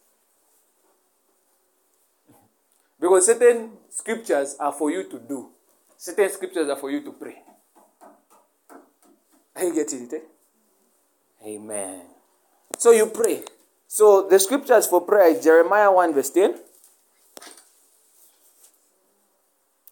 [3.00, 5.50] Because certain scriptures are for you to do,
[5.98, 7.42] certain scriptures are for you to pray.
[9.56, 10.14] Are you getting it?
[10.14, 11.48] Eh?
[11.48, 12.02] Amen.
[12.78, 13.44] So you pray.
[13.88, 16.60] So the scriptures for prayer Jeremiah 1 verse 10.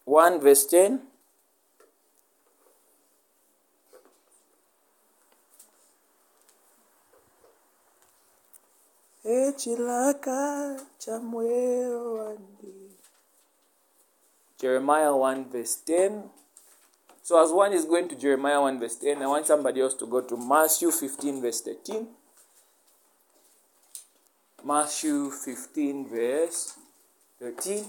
[0.06, 1.02] 1 verse 10.
[14.60, 16.24] Jeremiah 1 verse 10.
[17.22, 20.06] So as one is going to Jeremiah 1 verse 10, I want somebody else to
[20.06, 22.08] go to Matthew 15 verse 13.
[24.66, 26.78] Matthew 15, verse
[27.42, 27.84] 13.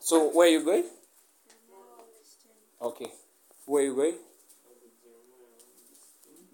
[0.00, 0.84] So, where are you going?
[2.82, 3.06] Okay.
[3.64, 4.14] Where are you going?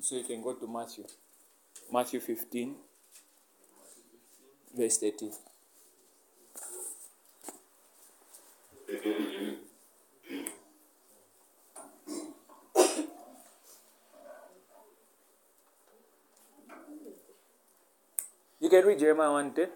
[0.02, 1.04] So, you can go to Matthew.
[1.92, 2.74] Matthew 15,
[4.76, 5.30] verse 13.
[18.58, 19.68] You can read Jeremiah 1 10.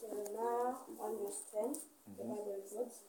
[0.00, 2.16] Jeremiah 1 verse 10, mm-hmm.
[2.16, 3.00] the Bible records,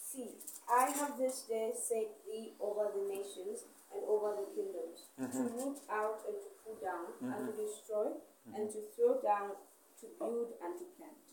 [0.00, 0.30] See,
[0.70, 3.64] I have this day set thee over the nations
[3.96, 5.32] and over the kingdoms, mm-hmm.
[5.32, 7.64] to root out and to pull down, and to mm-hmm.
[7.64, 8.60] destroy, mm-hmm.
[8.60, 9.56] and to throw down,
[10.00, 11.24] to build and to plant.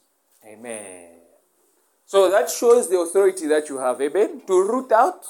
[0.47, 1.19] Amen.
[2.05, 4.41] So that shows the authority that you have, amen?
[4.47, 5.25] To root out,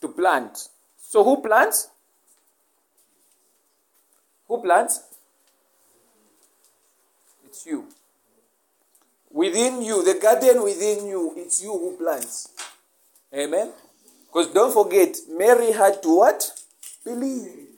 [0.00, 0.68] to plant.
[0.98, 1.90] So who plants?
[4.48, 5.02] Who plants?
[7.44, 7.88] It's you.
[9.30, 12.48] Within you, the garden within you, it's you who plants.
[13.34, 13.72] Amen?
[14.36, 16.52] Because don't forget, Mary had to what?
[17.02, 17.68] Believe.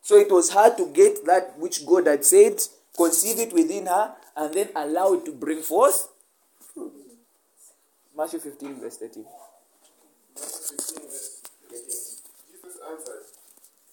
[0.00, 2.62] So it was hard to get that which God had said,
[2.96, 6.08] conceive it within her, and then allow it to bring forth
[6.72, 6.94] fruit.
[8.16, 9.26] Matthew 15, verse 13.
[10.34, 11.84] Matthew 15, verse 18.
[12.48, 13.24] Jesus answered,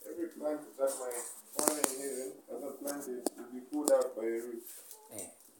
[0.09, 1.11] Every plant that my
[1.57, 4.63] Father in heaven has not planted will be pulled out by the root.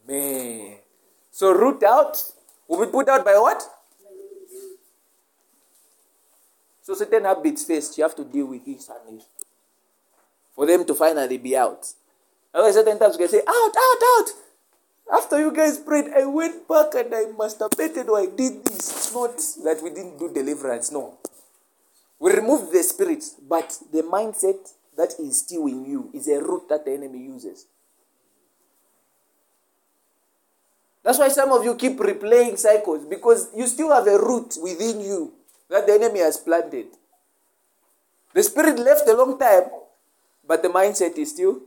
[0.08, 0.78] Amen.
[1.30, 2.16] So root out
[2.66, 3.73] will be put out by what?
[6.84, 9.26] So certain habits first, you have to deal with this and this.
[10.54, 11.86] For them to finally be out.
[12.52, 14.28] Otherwise, certain times you can say, out, out, out.
[15.10, 18.90] After you guys prayed, I went back and I masturbated or I did this.
[18.90, 21.16] It's not that we didn't do deliverance, no.
[22.18, 26.68] We removed the spirit, but the mindset that is still in you is a root
[26.68, 27.66] that the enemy uses.
[31.02, 35.00] That's why some of you keep replaying cycles because you still have a root within
[35.00, 35.32] you
[35.70, 36.86] that the enemy has planted.
[38.32, 39.64] The spirit left a long time,
[40.46, 41.60] but the mindset is still.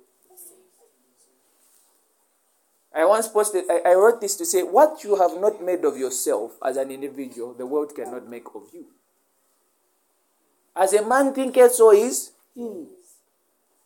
[2.93, 5.97] I once posted, I, I wrote this to say, what you have not made of
[5.97, 8.85] yourself as an individual, the world cannot make of you.
[10.75, 12.87] As a man thinketh, so is he.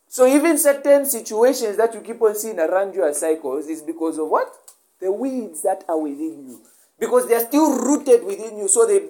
[0.08, 4.18] So even certain situations that you keep on seeing around you as cycles is because
[4.18, 4.52] of what?
[5.00, 6.60] The weeds that are within you.
[6.98, 8.68] Because they are still rooted within you.
[8.68, 9.08] So they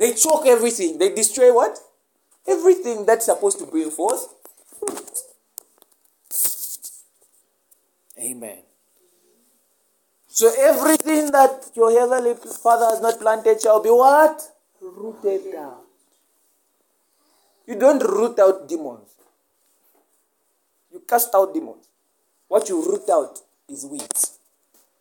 [0.00, 0.96] they choke everything.
[0.98, 1.78] They destroy what?
[2.48, 4.34] Everything that's supposed to bring forth.
[8.18, 8.58] Amen.
[10.26, 14.40] So everything that your heavenly Father has not planted shall be what?
[14.80, 15.76] Rooted down.
[17.66, 19.10] You don't root out demons.
[20.90, 21.86] You cast out demons.
[22.48, 23.38] What you root out
[23.68, 24.38] is weeds.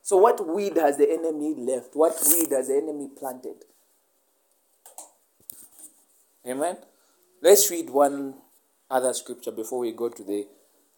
[0.03, 1.95] So, what weed has the enemy left?
[1.95, 3.63] What weed has the enemy planted?
[6.49, 6.77] Amen.
[7.43, 8.33] Let's read one
[8.89, 10.47] other scripture before we go to the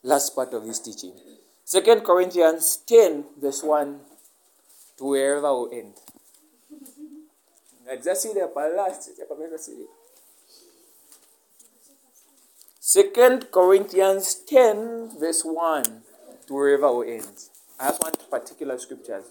[0.02, 1.12] last part of this teaching.
[1.66, 4.00] Second Corinthians 10, verse 1
[4.98, 5.94] to wherever we end.
[12.80, 15.84] Second Corinthians 10, verse 1
[16.48, 17.50] to wherever we end.
[17.78, 19.22] I have one particular scripture.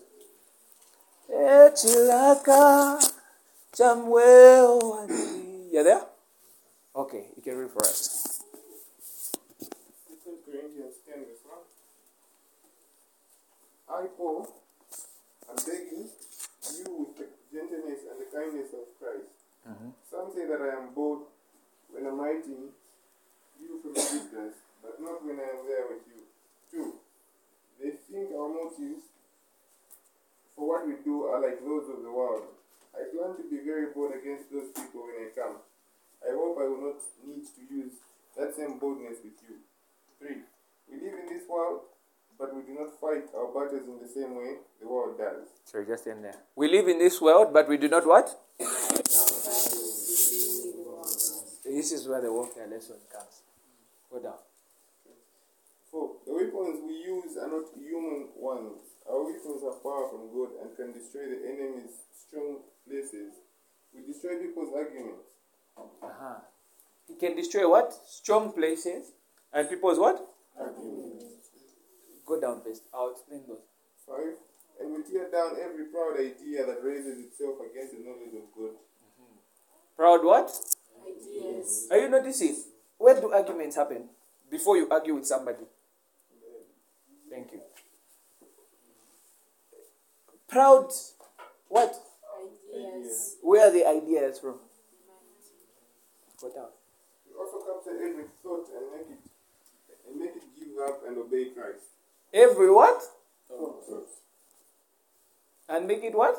[5.72, 6.09] You there?
[6.96, 8.42] Okay, you can read for us.
[9.60, 9.68] 2
[10.44, 11.54] Corinthians 10, verse 1.
[13.94, 14.50] I, Paul,
[15.48, 19.30] am begging you with the gentleness and the kindness of Christ.
[19.70, 19.94] Mm-hmm.
[20.10, 21.30] Some say that I am bold
[21.94, 22.74] when I'm writing
[23.62, 26.26] you from a distance, but not when I am there with you.
[26.74, 26.98] Two,
[27.78, 29.06] they think our motives
[30.56, 32.50] for what we do are like those of the world.
[32.98, 35.62] I plan to be very bold against those people when I come.
[36.22, 37.92] I hope I will not need to use
[38.36, 39.56] that same boldness with you.
[40.18, 40.42] Three,
[40.90, 41.80] we live in this world,
[42.38, 45.48] but we do not fight our battles in the same way the world does.
[45.64, 46.36] Sorry, just end there.
[46.56, 48.28] We live in this world, but we do not what?
[51.64, 53.42] This is where the warfare lesson comes.
[54.10, 54.40] Go down.
[55.90, 58.78] Four, the weapons we use are not human ones.
[59.08, 63.32] Our weapons are far from God and can destroy the enemy's strong places.
[63.94, 65.30] We destroy people's arguments.
[66.02, 66.40] Uh-huh.
[67.08, 67.92] He can destroy what?
[68.08, 69.12] Strong places.
[69.52, 70.24] And people's what?
[72.26, 72.82] Go down first.
[72.94, 73.58] I'll explain those.
[74.06, 74.34] Sorry?
[74.80, 78.74] and we tear down every proud idea that raises itself against the knowledge of God.
[79.96, 80.50] Proud what?
[81.06, 81.88] Ideas.
[81.90, 82.56] Are you noticing?
[82.98, 84.04] where do arguments happen?
[84.50, 85.64] Before you argue with somebody.
[87.30, 87.60] Thank you.
[90.48, 90.90] Proud.
[91.68, 91.94] What?
[92.74, 93.36] Ideas.
[93.42, 94.56] Where are the ideas from?
[96.40, 96.80] What else?
[97.28, 99.30] You also capture every thought and make it
[100.08, 101.92] and make it give up and obey Christ.
[102.32, 103.02] Every what?
[103.48, 104.12] Thought, thoughts.
[105.68, 106.36] And make it what?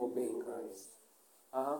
[0.00, 0.88] Obey Christ.
[1.52, 1.78] Uh-huh.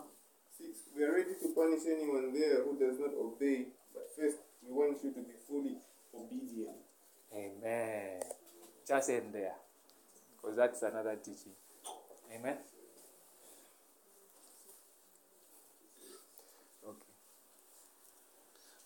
[0.56, 4.72] Six, we are ready to punish anyone there who does not obey, but first we
[4.72, 5.76] want you to be fully
[6.14, 6.76] obedient.
[7.34, 8.22] Amen.
[8.86, 9.54] Just end there.
[10.36, 11.52] Because that's another teaching.
[12.34, 12.56] Amen.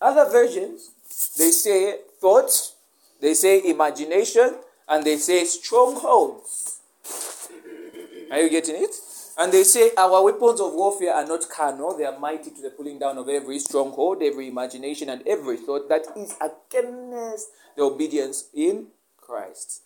[0.01, 0.91] Other versions,
[1.37, 2.75] they say thoughts,
[3.21, 4.55] they say imagination,
[4.89, 6.79] and they say strongholds.
[8.31, 8.95] Are you getting it?
[9.37, 12.69] And they say our weapons of warfare are not carnal, they are mighty to the
[12.71, 18.49] pulling down of every stronghold, every imagination, and every thought that is against the obedience
[18.53, 18.87] in
[19.17, 19.83] Christ.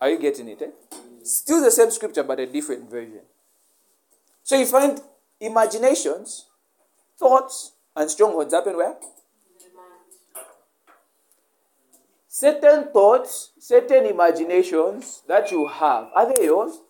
[0.00, 0.60] Are you getting it?
[0.60, 0.70] Eh?
[1.22, 3.20] Still the same scripture, but a different version.
[4.42, 5.00] So you find
[5.40, 6.46] imaginations,
[7.16, 8.96] thoughts, and strongholds happen where?
[12.28, 16.80] Certain thoughts, certain imaginations that you have, are they yours?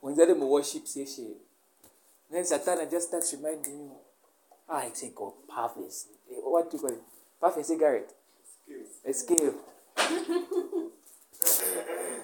[0.00, 1.36] When they're in worship session,
[2.30, 3.92] then Satan just starts reminding you,
[4.68, 7.00] ah, I say God, eh, what do you call it?
[7.42, 8.12] A cigarette,
[9.06, 9.54] a scale.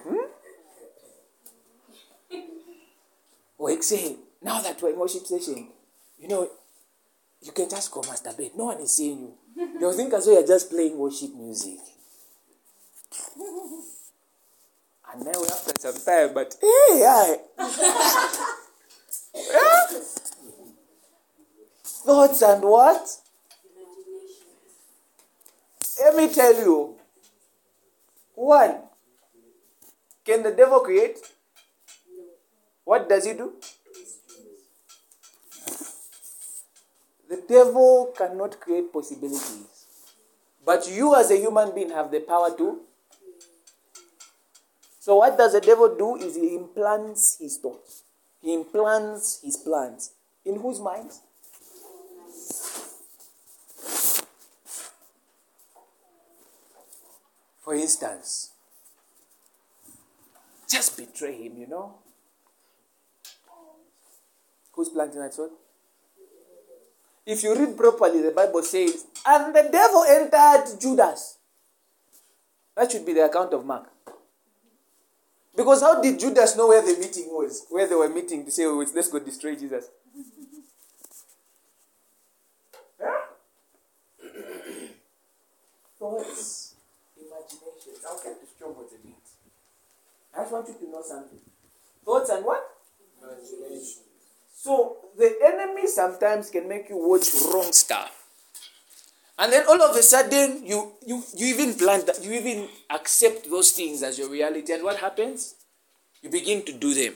[0.03, 0.40] hmm?
[3.61, 5.67] Or say, now that we're in worship session,
[6.17, 6.49] you know,
[7.43, 8.57] you can just go masturbate.
[8.57, 9.35] No one is seeing you.
[9.79, 11.77] They'll think as though you're just playing worship music.
[15.13, 17.35] And then we after some time, but hey, I.
[19.35, 19.99] Yeah?
[21.83, 23.17] Thoughts and what?
[25.99, 26.95] Let me tell you.
[28.35, 28.77] One,
[30.23, 31.17] can the devil create?
[32.83, 33.53] What does he do?
[37.29, 39.85] The devil cannot create possibilities.
[40.65, 42.81] But you, as a human being, have the power to.
[44.99, 46.15] So, what does the devil do?
[46.17, 48.03] Is he implants his thoughts,
[48.41, 50.11] he implants his plans.
[50.43, 51.21] In whose minds?
[57.61, 58.51] For instance,
[60.67, 61.95] just betray him, you know?
[64.73, 65.51] Who's planting that thought?
[67.25, 71.37] If you read properly, the Bible says, and the devil entered Judas.
[72.75, 73.89] That should be the account of Mark.
[75.55, 77.65] Because how did Judas know where the meeting was?
[77.69, 79.89] Where they were meeting to say, oh, let's go destroy Jesus?
[85.99, 86.73] Thoughts,
[87.15, 87.93] imagination.
[88.07, 89.13] I'll get to strongholds a bit.
[90.35, 91.39] I just want you to know something.
[92.03, 92.63] Thoughts and what?
[93.21, 94.01] Imagination.
[94.63, 98.11] So the enemy sometimes can make you watch wrong stuff.
[99.39, 103.49] And then all of a sudden you you, you even plan that you even accept
[103.49, 104.71] those things as your reality.
[104.71, 105.55] And what happens?
[106.21, 107.15] You begin to do them.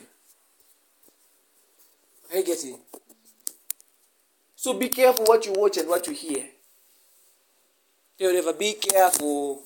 [2.32, 2.80] Are you getting?
[4.56, 6.46] So be careful what you watch and what you hear.
[8.18, 9.62] Tell never be careful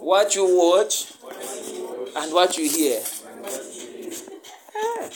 [0.00, 1.12] what you watch
[2.16, 3.02] and what you hear.
[4.74, 5.10] Ah.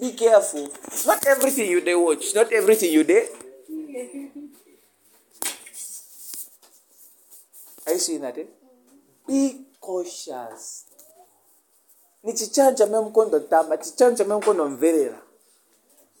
[0.00, 0.70] Be careful.
[1.06, 3.26] Not everything you they watch, not everything you they.
[7.86, 8.38] Are you seeing that?
[8.38, 8.44] Eh?
[9.26, 10.84] Be cautious.
[12.22, 15.20] Ni chichanja memkondo tamba, chichanja memkondo mverera.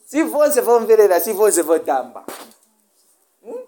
[0.06, 2.24] Si vonse vomverera, si vonse votamba.
[3.44, 3.60] Hmm?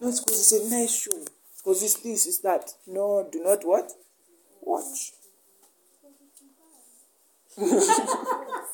[0.00, 1.24] No, it's because it's a nice show.
[1.58, 2.74] Because it's this, it's that.
[2.86, 3.92] No, do not what?
[4.62, 5.12] Watch.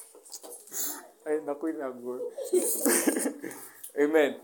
[4.01, 4.37] Amen.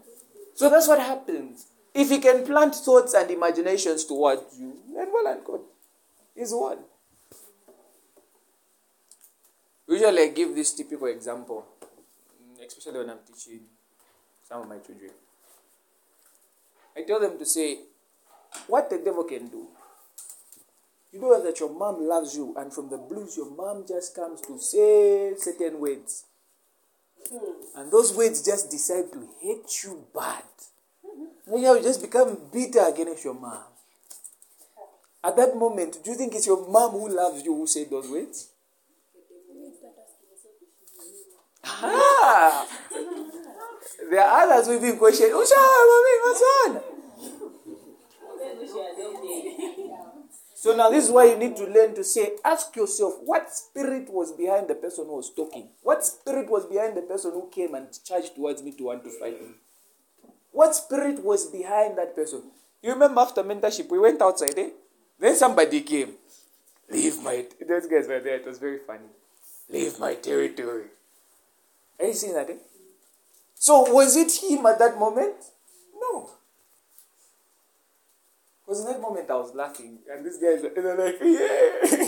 [0.54, 1.66] So that's what happens.
[1.94, 5.60] If he can plant thoughts and imaginations towards you, then well and good.
[6.34, 6.78] He's one.
[9.88, 11.66] Usually I give this typical example,
[12.66, 13.60] especially when I'm teaching
[14.48, 15.10] some of my children.
[16.96, 17.78] I tell them to say,
[18.66, 19.66] what the devil can do.
[21.12, 24.40] You know that your mom loves you, and from the blues, your mom just comes
[24.42, 26.24] to say certain words.
[27.30, 27.80] Hmm.
[27.80, 30.42] And those words just decide to hate you bad.
[31.04, 31.54] Mm-hmm.
[31.54, 33.62] And you just become bitter against your mom.
[35.22, 38.08] At that moment, do you think it's your mom who loves you who said those
[38.08, 38.48] words?
[41.64, 42.66] Ah!
[44.10, 45.32] there are others who've been questioned.
[45.32, 46.92] Usha, mommy, what's on?
[50.62, 54.08] So now this is why you need to learn to say, ask yourself, what spirit
[54.08, 55.70] was behind the person who was talking?
[55.82, 59.10] What spirit was behind the person who came and charged towards me to want to
[59.10, 59.54] fight me?
[60.52, 62.42] What spirit was behind that person?
[62.80, 64.68] You remember after mentorship, we went outside, eh?
[65.18, 66.12] Then somebody came.
[66.88, 69.10] Leave my those guys were there, it was very funny.
[69.68, 70.90] Leave my territory.
[71.98, 72.48] Are you seeing that?
[72.48, 72.58] Eh?
[73.56, 75.34] So was it him at that moment?
[76.00, 76.30] No.
[78.82, 82.02] In that moment I was laughing, and these guys they're like, yeah.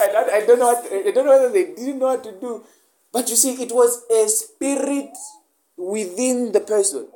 [0.00, 2.32] I, don't, I don't know what I don't know whether they didn't know what to
[2.40, 2.64] do,
[3.12, 5.10] but you see, it was a spirit
[5.76, 7.08] within the person.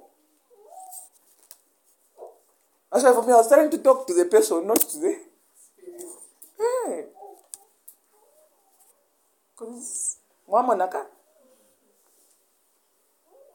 [2.91, 5.17] That's why for me, I was trying to talk to the person, not to the.
[6.59, 7.05] Hey.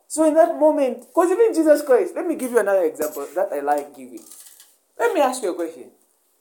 [0.07, 3.51] So in that moment, because even Jesus Christ, let me give you another example that
[3.51, 4.23] I like giving.
[4.98, 5.91] Let me ask you a question.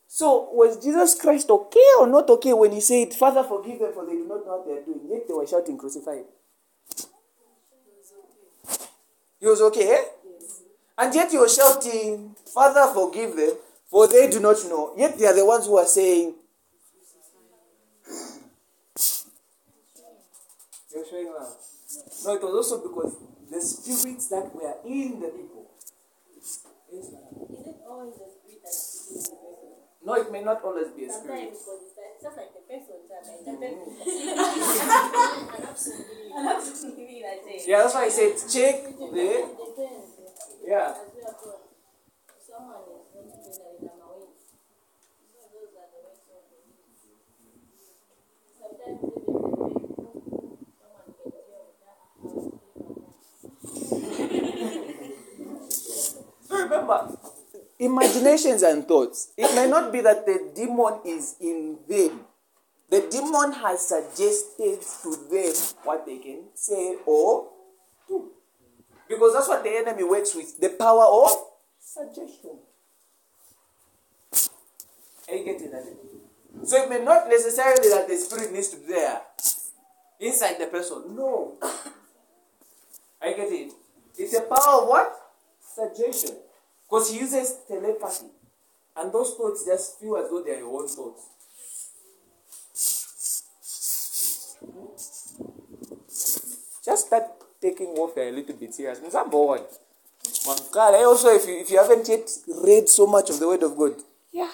[0.07, 4.07] So was Jesus Christ okay or not okay when he said, Father, forgive them for
[4.07, 5.01] they do not know what they are doing?
[5.11, 6.25] Yet they were shouting, crucify him.
[9.41, 10.05] He was okay, eh?
[10.97, 13.57] And yet he was shouting, Father, forgive them,
[13.91, 14.95] for they do not know.
[14.97, 16.35] Yet they are the ones who are saying,
[20.95, 21.57] You're showing love.
[22.25, 23.17] No, it was also because
[23.51, 25.71] the spirits that were in the people.
[26.93, 28.44] Is it always the spirit that is in the person?
[30.05, 31.57] No, it may not always be a spirit.
[31.57, 33.89] Sometimes it's just like the person, sometimes the mm-hmm.
[35.49, 35.55] person.
[35.57, 37.71] And absolutely, and absolutely, like say.
[37.71, 39.49] Yeah, that's why I said check the.
[40.67, 40.93] Yeah.
[40.93, 41.63] As we are told,
[42.29, 44.29] if someone is not doing that in our way,
[45.31, 46.59] so those are the ways of the
[48.61, 49.25] Sometimes even
[49.95, 50.21] the way
[50.77, 51.99] someone can tell that
[56.49, 56.99] So remember,
[57.85, 59.33] imaginations and thoughts.
[59.37, 62.21] It may not be that the demon is in them.
[62.91, 67.49] The demon has suggested to them what they can say or
[68.09, 68.31] do.
[69.09, 71.31] Because that's what the enemy works with the power of
[71.81, 72.59] suggestion.
[75.29, 75.85] Are you getting that?
[76.65, 79.21] So it may not necessarily that the spirit needs to be there
[80.21, 81.17] inside the person.
[81.17, 81.57] No.
[83.23, 83.73] I get it.
[84.17, 85.13] It's a power of what?
[85.61, 86.37] Suggestion.
[86.89, 88.27] Because he uses telepathy.
[88.97, 91.23] And those thoughts just feel as though they are your own thoughts.
[96.85, 97.25] Just start
[97.61, 99.01] taking warfare a little bit serious.
[99.13, 99.61] Number one.
[100.47, 102.31] Also if you, if you haven't yet
[102.63, 103.95] read so much of the word of God,
[104.33, 104.51] yeah.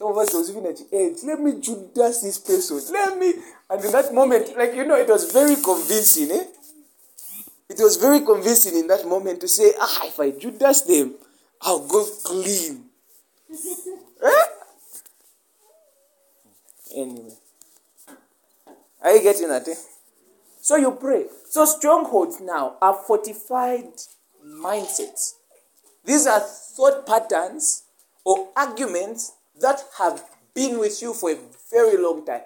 [0.00, 1.18] Some of us was even at the edge.
[1.24, 2.80] Let me Judas this person.
[2.90, 3.34] Let me.
[3.68, 6.44] And in that moment, like, you know, it was very convincing, eh?
[7.68, 11.16] It was very convincing in that moment to say, ah, if I Judas them,
[11.60, 12.84] I'll go clean.
[14.24, 14.44] eh?
[16.96, 17.34] Anyway.
[19.02, 19.68] Are you getting that?
[19.68, 19.74] Eh?
[20.62, 21.26] So you pray.
[21.50, 23.90] So strongholds now are fortified
[24.46, 25.34] mindsets.
[26.06, 27.82] These are thought patterns
[28.24, 30.22] or arguments that have
[30.54, 31.38] been with you for a
[31.70, 32.42] very long time.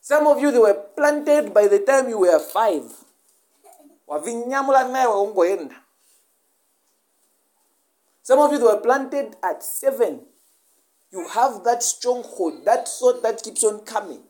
[0.00, 2.84] Some of you, they were planted by the time you were five.
[8.22, 10.20] Some of you, they were planted at seven.
[11.10, 14.22] You have that stronghold, that thought that keeps on coming.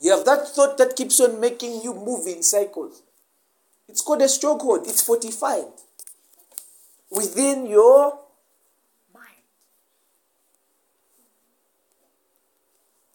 [0.00, 3.02] You have that thought that keeps on making you move in cycles.
[3.88, 4.86] It's called a stronghold.
[4.86, 5.64] It's fortified
[7.10, 8.18] within your
[9.12, 9.26] mind.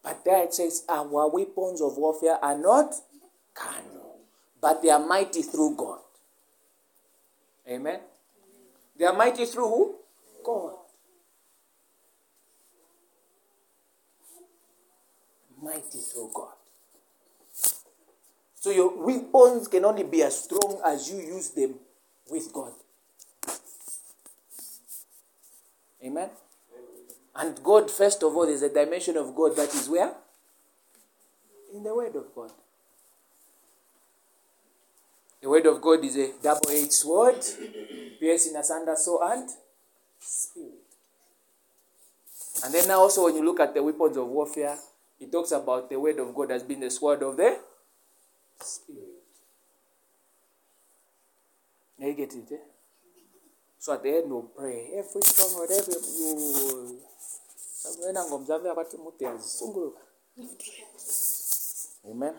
[0.04, 2.94] But there it says, Our weapons of warfare are not
[3.54, 4.20] carnal,
[4.62, 6.00] but they are mighty through God.
[7.68, 8.00] Amen.
[8.98, 9.96] They are mighty through who?
[10.44, 10.74] God.
[15.62, 16.54] Mighty through God.
[18.56, 21.76] So your weapons can only be as strong as you use them
[22.30, 22.74] with God.
[26.04, 26.30] Amen.
[27.36, 30.14] And God, first of all, there's a dimension of God that is where?
[31.74, 32.52] In the Word of God.
[35.42, 37.36] The Word of God is a double edged sword,
[38.20, 39.50] piercing asunder soul and
[40.20, 40.72] spirit.
[42.64, 44.78] And then now, also, when you look at the weapons of warfare,
[45.20, 47.58] it talks about the Word of God as being the sword of the
[48.60, 49.02] Spirit.
[51.98, 52.73] Now you get it, eh?
[53.84, 54.92] So at the end we'll pray.
[54.96, 57.02] Every song, whatever you
[62.10, 62.34] amen.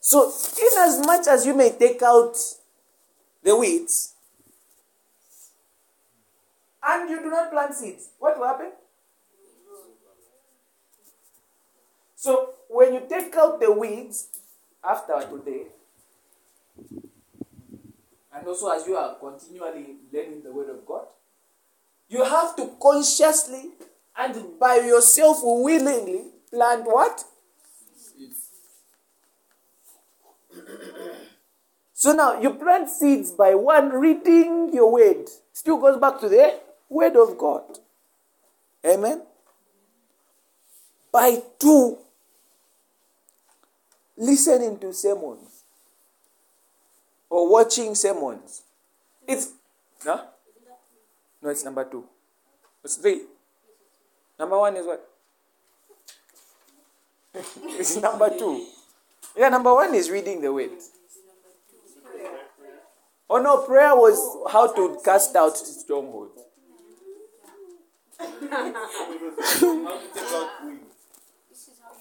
[0.00, 2.34] So in as much as you may take out
[3.44, 4.14] the weeds
[6.82, 8.72] and you do not plant seeds what will happen?
[12.16, 14.28] So when you take out the weeds
[14.82, 15.66] after today
[18.34, 21.06] and also as you are continually learning the word of god
[22.08, 23.70] you have to consciously
[24.16, 27.24] and by yourself willingly plant what?
[31.92, 35.28] So now you plant seeds by one reading your word.
[35.52, 36.58] Still goes back to the
[36.88, 37.78] word of God.
[38.86, 39.20] Amen.
[41.12, 41.98] By two,
[44.16, 45.59] listening to sermons
[47.30, 48.62] or watching sermons.
[49.26, 49.52] It's
[50.04, 50.20] no?
[51.42, 52.04] No, it's number two.
[52.84, 53.22] It's three.
[54.38, 55.08] Number one is what?
[57.78, 58.66] it's number two.
[59.36, 60.70] Yeah, number one is reading the word.
[63.28, 64.18] Oh no, prayer was
[64.50, 66.40] how to cast out strongholds.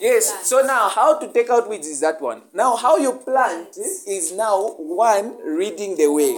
[0.01, 0.37] How to take out weeds.
[0.39, 2.41] Yes, so now how to take out weeds is that one.
[2.53, 6.35] Now, how you plant is now one reading the way.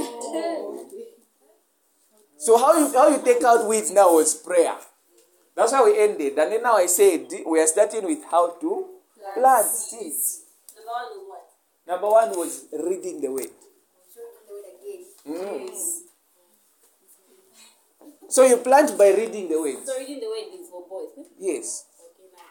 [2.37, 4.75] So how you how you take out weeds now was prayer.
[5.55, 6.39] That's how we ended.
[6.39, 8.85] And then now I said we are starting with how to
[9.35, 10.41] plant seeds.
[10.75, 11.45] Number one was what?
[11.85, 13.45] Number one was reading the way.
[15.27, 15.69] Mm.
[18.27, 19.75] So you plant by reading the way.
[19.85, 21.27] So reading the word is for boys.
[21.37, 21.85] Yes.
[21.99, 22.49] Okay, now.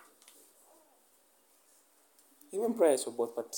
[2.53, 3.51] Even prayers for both, number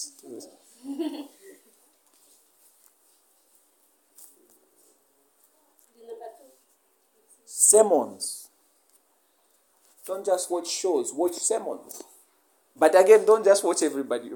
[7.72, 8.48] sermons.
[10.06, 12.02] Don't just watch shows, watch sermons.
[12.76, 14.30] But again, don't just watch everybody.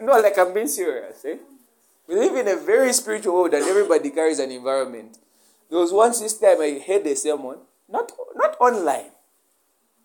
[0.00, 1.24] no, like I'm being serious.
[1.24, 1.38] Eh?
[2.06, 5.18] We live in a very spiritual world and everybody carries an environment.
[5.70, 9.10] There was once this time I heard a sermon, not, not online,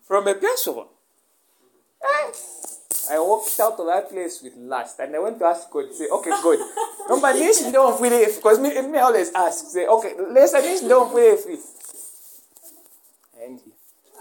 [0.02, 0.84] from a person.
[3.10, 6.06] I walked out of that place with lust and I went to ask God, say,
[6.10, 6.58] okay, God,
[7.08, 11.12] number this don't feel it because me, me always ask, say, okay, let's this don't
[11.12, 11.46] feel it.
[11.46, 11.58] You.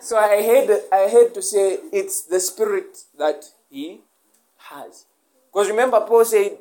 [0.00, 4.00] so I had I had to say it's the spirit that he
[4.70, 5.06] has.
[5.52, 6.58] Because remember, Paul said,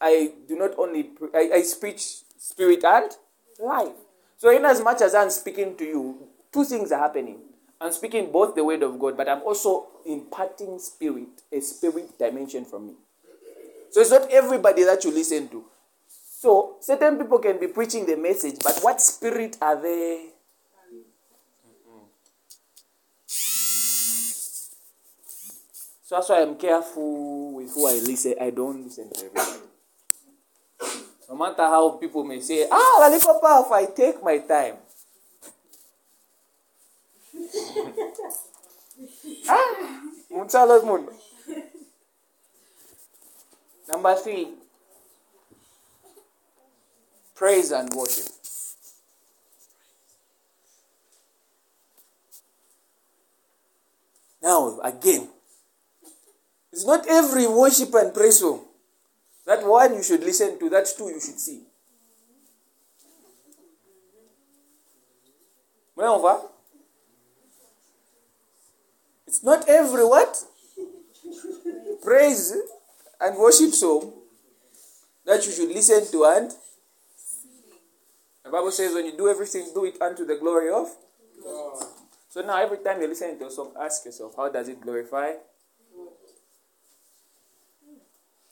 [0.00, 3.12] I do not only pre- I, I speak spirit and
[3.60, 3.92] life.
[4.36, 7.38] So in as much as I'm speaking to you, two things are happening.
[7.80, 12.64] I'm speaking both the word of God, but I'm also imparting spirit, a spirit dimension
[12.64, 12.94] from me.
[13.90, 15.64] So it's not everybody that you listen to.
[16.06, 20.28] So certain people can be preaching the message, but what spirit are they?
[26.04, 28.34] So that's why I'm careful with who I listen.
[28.40, 29.60] I don't listen to everybody.
[31.28, 34.81] No matter how people may say, ah, Lollipop, if I take my time.
[39.48, 41.12] Ah, Mutsalos Mundo.
[43.88, 44.48] Number three,
[47.34, 48.26] praise and worship.
[54.42, 55.28] Now, again,
[56.72, 58.64] it's not every worship and praise song.
[59.46, 61.62] That one you should listen to, that two you should see.
[65.96, 66.51] Over?
[69.32, 70.44] It's not every what?
[72.04, 72.54] Praise
[73.18, 74.12] and worship song
[75.24, 76.52] that you should listen to and
[78.44, 80.94] the Bible says when you do everything, do it unto the glory of.
[82.28, 85.32] So now every time you're listening to a song, ask yourself, how does it glorify?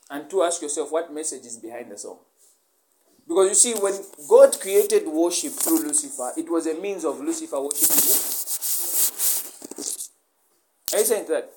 [0.09, 2.17] And to ask yourself, what message is behind the song?
[3.27, 3.93] Because you see, when
[4.27, 8.31] God created worship through Lucifer, it was a means of Lucifer worshiping?
[10.93, 11.51] Are you that?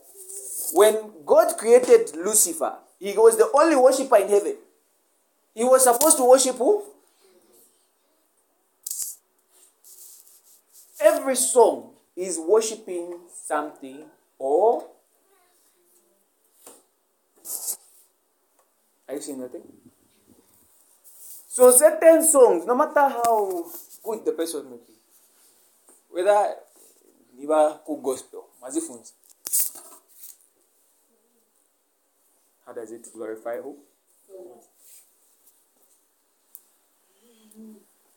[0.73, 4.57] When God created Lucifer, he was the only worshiper in heaven.
[5.55, 6.83] He was supposed to worship who?
[11.01, 14.05] Every song is worshiping something
[14.39, 14.85] or.
[19.09, 19.63] Are you saying nothing?
[21.49, 23.65] So certain songs, no matter how
[24.03, 24.95] good the person may be,
[26.11, 26.55] whether
[27.39, 29.13] niba ku gospel, mazifunzi,
[32.67, 33.77] how does it glorify who?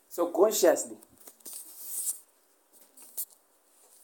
[0.10, 0.98] So consciously.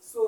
[0.00, 0.20] so,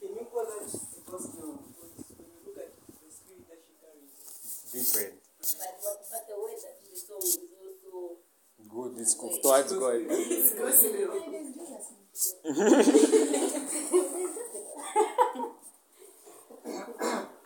[0.00, 1.60] can you call that gospel?
[1.66, 5.14] Because when you look at the spirit that she carries, Different.
[5.40, 8.18] But, what, but the way that the song is also
[8.70, 8.92] Good.
[9.00, 10.00] It's towards God.
[10.08, 12.00] it's gospel.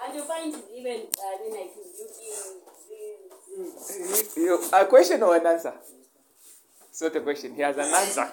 [0.04, 2.60] And you find it even, uh, I mean, like, looking,
[3.56, 5.74] this, You, a question or an answer?
[6.90, 7.54] It's not a question.
[7.54, 8.28] He has an answer.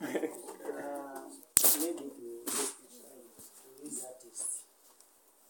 [0.76, 1.20] Uh,
[1.80, 2.62] maybe to to
[3.82, 4.64] his artist.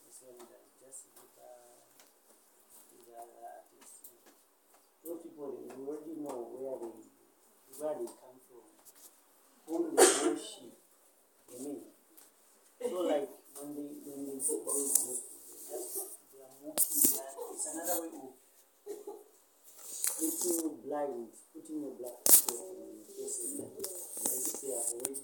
[0.07, 1.91] This one that just with uh,
[2.95, 4.07] with other artists.
[5.05, 8.65] Those people they already know where they where they come from,
[9.67, 10.73] whom they worship.
[11.53, 11.81] You mean?
[12.81, 15.21] So like when they when they get those
[16.33, 17.37] they are mocking that.
[17.37, 18.33] It's another way of
[20.21, 23.61] making you blind, putting your black people in your faces.
[23.61, 25.21] Like they are already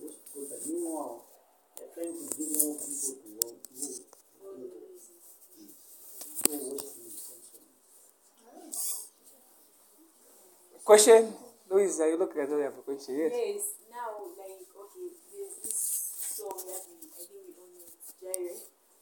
[0.00, 1.24] worship God, but meanwhile
[1.76, 4.14] they're trying to give more people to want go same.
[10.84, 11.43] Question?
[11.74, 12.82] Louise, are you looking as though you have a?
[12.86, 13.08] Yes.
[13.10, 15.74] Yes, now like okay, there's this
[16.38, 18.14] song that we I think we all know it's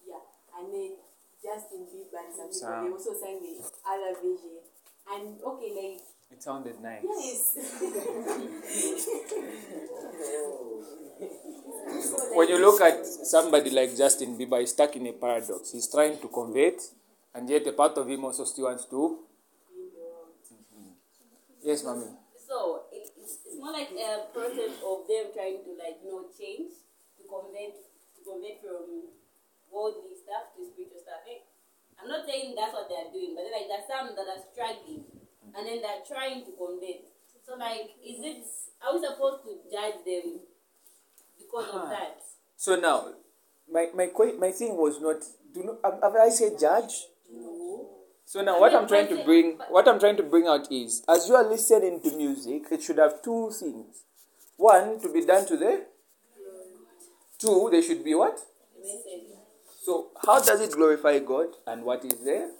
[0.08, 0.24] Yeah.
[0.56, 0.96] And then
[1.44, 2.80] Justin Bieber and some people Sam.
[2.84, 4.64] they also sang the other version.
[5.04, 6.00] And okay, like
[6.32, 7.04] It sounded nice.
[7.04, 7.60] yes.
[12.32, 15.72] When you look at somebody like Justin Bieber, he's stuck in a paradox.
[15.72, 16.80] He's trying to convert,
[17.34, 19.18] and yet a part of him also still wants to.
[21.62, 22.06] Yes, mommy.
[22.52, 26.28] So it, it's, it's more like a process of them trying to like you know
[26.36, 26.84] change
[27.16, 29.08] to convert to convert from
[29.72, 31.24] worldly stuff to spiritual stuff.
[31.24, 31.48] Eh?
[31.96, 35.08] I'm not saying that's what they're doing, but like there's some that are struggling
[35.56, 37.08] and then they're trying to convert.
[37.40, 38.44] So like is it
[38.84, 40.44] are we supposed to judge them
[41.40, 41.76] because Ah.
[41.80, 42.20] of that?
[42.60, 43.16] So now,
[43.64, 45.24] my my my thing was not.
[45.56, 47.08] Do not have have I said judge?
[47.32, 47.61] No.
[48.24, 51.28] So now, what I'm trying to bring, what I'm trying to bring out is, as
[51.28, 54.04] you are listening to music, it should have two things.
[54.56, 55.84] One, to be done to the.
[57.38, 58.38] Two, there should be what?
[59.84, 62.50] So, how does it glorify God and what is there?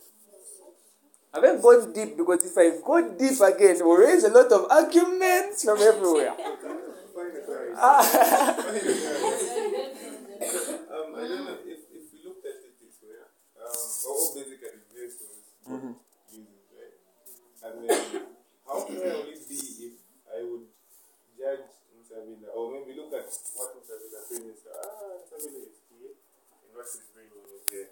[1.34, 4.70] I haven't gone deep because if I go deep again, we'll raise a lot of
[4.70, 6.34] arguments from everywhere.
[6.34, 7.74] Find a clarity.
[7.74, 9.42] Find a clarity.
[10.92, 13.72] Um, I don't know if, if we looked at it this way, um,
[14.08, 15.38] all basically vessels
[15.70, 15.94] Mhm.
[16.28, 16.96] uses, right?
[17.62, 18.22] And then
[18.66, 19.94] how fair would it be if
[20.26, 20.66] I would
[21.38, 26.86] judge Nsabila, or maybe look at what Nsabila brings ah, Nsabila is here, and what
[26.90, 27.90] he's bringing is there.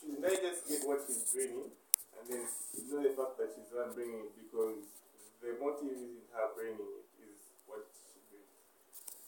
[0.00, 1.68] Shouldn't I just get what he's bringing,
[2.16, 2.42] and then
[2.76, 4.88] ignore the fact that she's not bringing it because
[5.44, 7.38] the motive is in her bringing it is
[7.68, 8.56] what she brings.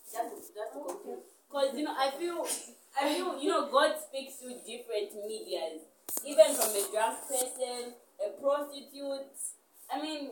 [0.09, 1.29] That's that's confused.
[1.53, 2.43] Cause you know I feel
[2.97, 5.85] I feel you know God speaks through different medias,
[6.25, 7.95] even from a drunk person,
[8.27, 9.37] a prostitute.
[9.93, 10.31] I mean,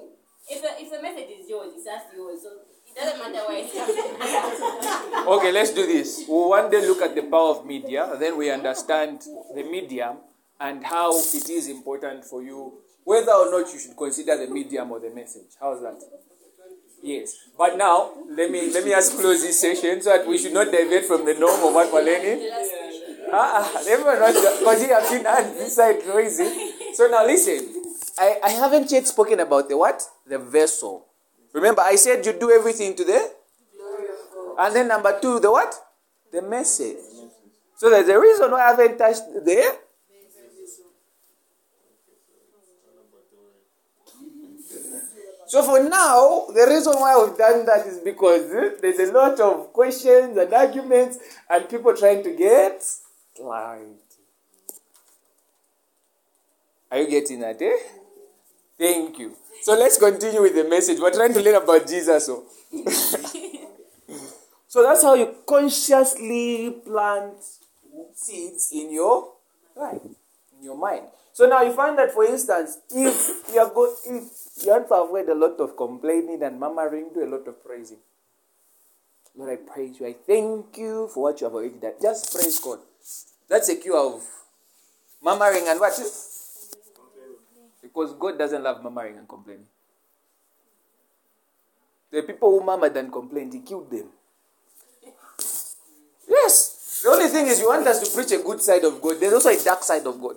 [0.48, 2.40] if the, if a message is yours, it's just yours.
[2.42, 2.50] So
[2.86, 5.28] it doesn't matter where it's coming.
[5.38, 6.24] Okay, let's do this.
[6.28, 9.20] We'll one day look at the power of media, then we understand
[9.54, 10.16] the medium
[10.60, 12.74] and how it is important for you,
[13.04, 15.54] whether or not you should consider the medium or the message.
[15.60, 16.00] How's that?
[17.02, 17.34] Yes.
[17.58, 20.70] But now, let me let me just close this session so that we should not
[20.70, 22.48] deviate from the norm of what we're learning.
[23.32, 25.22] Ah, ah, everyone wants because you have seen
[25.58, 26.46] this side noisy.
[26.94, 27.81] So now listen.
[28.22, 30.00] I, I haven't yet spoken about the what?
[30.26, 31.06] The vessel.
[31.52, 33.30] Remember, I said you do everything to the
[34.58, 35.74] and then number two, the what?
[36.30, 36.98] The message.
[37.76, 39.78] So there's a reason why I haven't touched the
[45.48, 49.38] So for now, the reason why I've done that is because eh, there's a lot
[49.38, 51.18] of questions and arguments
[51.50, 52.82] and people trying to get
[53.36, 53.96] clarity.
[56.90, 57.76] Are you getting that, eh?
[58.78, 59.36] Thank you.
[59.62, 60.98] So let's continue with the message.
[60.98, 62.28] We're trying to learn about Jesus.
[62.28, 62.44] Oh.
[62.88, 63.18] So,
[64.68, 67.34] so that's how you consciously plant
[68.14, 69.32] seeds in your
[69.76, 70.02] life,
[70.58, 71.04] in your mind.
[71.32, 74.94] So now you find that, for instance, if you are go- if you want to
[74.94, 77.98] avoid a lot of complaining and murmuring, do a lot of praising.
[79.34, 80.06] Lord, I praise you.
[80.06, 81.94] I thank you for what you have already done.
[82.02, 82.80] Just praise God.
[83.48, 84.22] That's a cure of
[85.22, 85.92] murmuring and what?
[87.92, 89.66] Because God doesn't love murmuring and complaining.
[92.10, 94.06] The people who murmured and complained, He killed them.
[96.28, 97.00] Yes.
[97.02, 99.18] The only thing is, you want us to preach a good side of God.
[99.20, 100.36] There's also a dark side of God.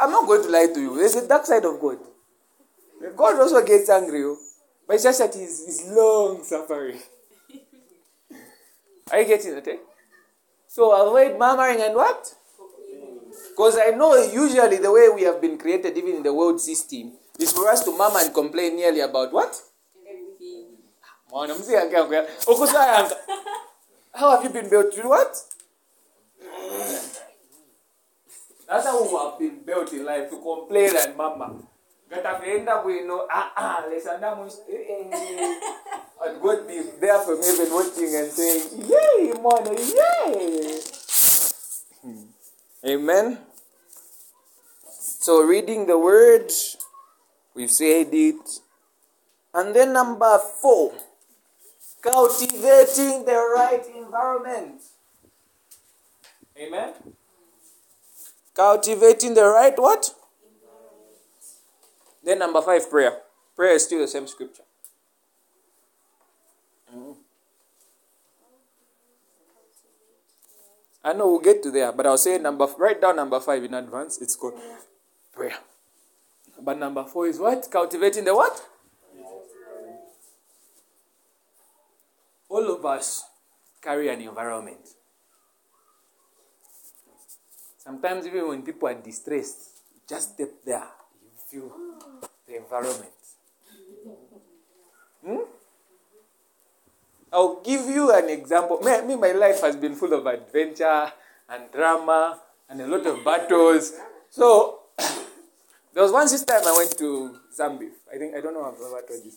[0.00, 0.96] I'm not going to lie to you.
[0.96, 1.98] There's a dark side of God.
[3.16, 4.36] God also gets angry, oh.
[4.86, 6.98] but it's just that he's, he's long suffering.
[9.10, 9.68] Are you getting it?
[9.68, 9.76] Eh?
[10.66, 12.34] So avoid murmuring and what?
[13.50, 17.12] Because I know usually the way we have been created, even in the world system,
[17.38, 19.60] is for us to murmur and complain nearly about what?
[24.14, 25.36] How have you been built to what?
[28.68, 31.54] That's how we have been built in life to complain and murmur.
[32.10, 35.60] Gatafenda bwino, ah ah, lesanda mus, eh eh.
[36.24, 40.80] And God be there from heaven watching and saying, Yay, man, yay.
[42.86, 43.38] Amen.
[44.88, 46.52] So reading the word,
[47.52, 48.60] we've said it.
[49.52, 50.92] And then number four,
[52.00, 54.82] cultivating the right environment.
[56.56, 56.92] Amen.
[58.54, 60.14] Cultivating the right what?
[62.22, 63.18] Then number five, prayer.
[63.56, 64.62] Prayer is still the same scripture.
[71.06, 73.74] I know we'll get to there, but I'll say number write down number five in
[73.74, 74.18] advance.
[74.20, 74.58] It's called
[75.32, 75.54] prayer.
[76.60, 77.68] But number four is what?
[77.70, 78.60] Cultivating the what?
[82.48, 83.22] All of us
[83.80, 84.80] carry an environment.
[87.78, 89.78] Sometimes even when people are distressed,
[90.08, 90.88] just step there,
[91.22, 91.72] you feel
[92.48, 93.12] the environment.
[95.24, 95.55] Hmm?
[97.32, 98.80] I'll give you an example.
[98.80, 101.12] Me, me, my life has been full of adventure
[101.48, 103.92] and drama and a lot of battles.
[104.30, 104.80] So,
[105.94, 107.92] there was one time I went to Zambeef.
[108.12, 109.32] I think, I don't know if I've ever told you.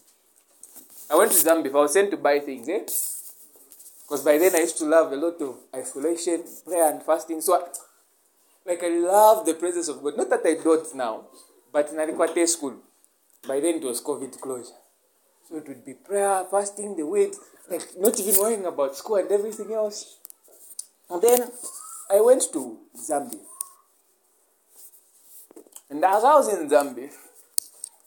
[1.11, 1.69] I went to Zambeef.
[1.69, 2.85] I was sent to buy things, eh?
[4.03, 7.41] Because by then I used to love a lot of isolation, prayer, and fasting.
[7.41, 7.67] So, I,
[8.65, 10.17] like, I love the presence of God.
[10.17, 11.25] Not that I don't now,
[11.71, 12.75] but in Alikwate school,
[13.47, 14.73] by then it was COVID closure.
[15.47, 17.35] So it would be prayer, fasting, the wait,
[17.69, 20.17] like not even worrying about school and everything else.
[21.09, 21.39] And then
[22.09, 23.39] I went to Zambeef.
[25.89, 27.13] And as I was in Zambeef,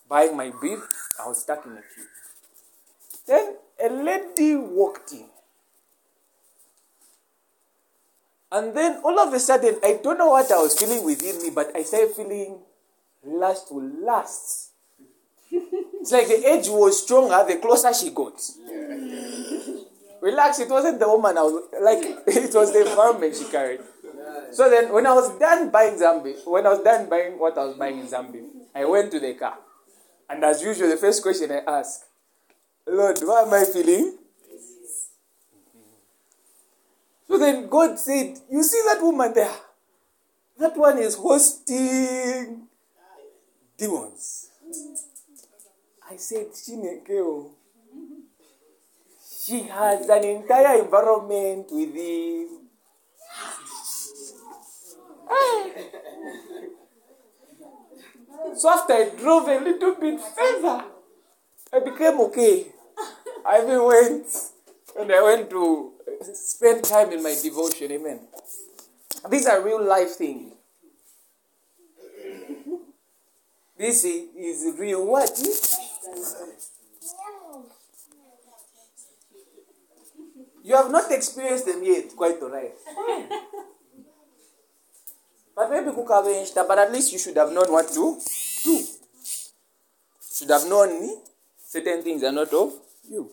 [0.08, 0.80] buying my beef,
[1.22, 2.06] I was stuck in a queue.
[3.26, 5.26] Then a lady walked in.
[8.50, 11.50] And then all of a sudden, I don't know what I was feeling within me,
[11.50, 12.58] but I started feeling
[13.24, 14.70] lust will last.
[16.02, 18.34] It's like the edge was stronger the closer she got.
[20.20, 23.80] Relax, it wasn't the woman I was like, it was the environment she carried.
[24.50, 27.66] So then, when I was done buying Zambeef, when I was done buying what I
[27.66, 28.44] was buying in Zambeef,
[28.74, 29.58] I went to the car.
[30.28, 32.04] And as usual, the first question I asked,
[32.86, 34.18] Lord, why am I feeling?
[37.28, 39.54] So then God said, You see that woman there?
[40.58, 42.66] That one is hosting
[43.78, 44.48] demons.
[46.12, 47.52] I said, Chinekeo.
[49.44, 52.48] She has an entire environment within.
[58.54, 60.84] So after I drove a little bit further,
[61.72, 62.66] I became okay.
[63.46, 64.26] I even went
[65.00, 65.92] and I went to
[66.34, 67.90] spend time in my devotion.
[67.90, 68.20] Amen.
[69.30, 70.52] These are real life things.
[73.78, 75.42] This is, real what?
[80.64, 82.72] You have not experienced them yet, quite alright.
[85.54, 88.18] But maybe kukabenshita, but at least you should have known what to
[88.64, 88.86] do.
[90.32, 91.18] Should have known
[91.64, 92.72] certain things are not of
[93.08, 93.30] you.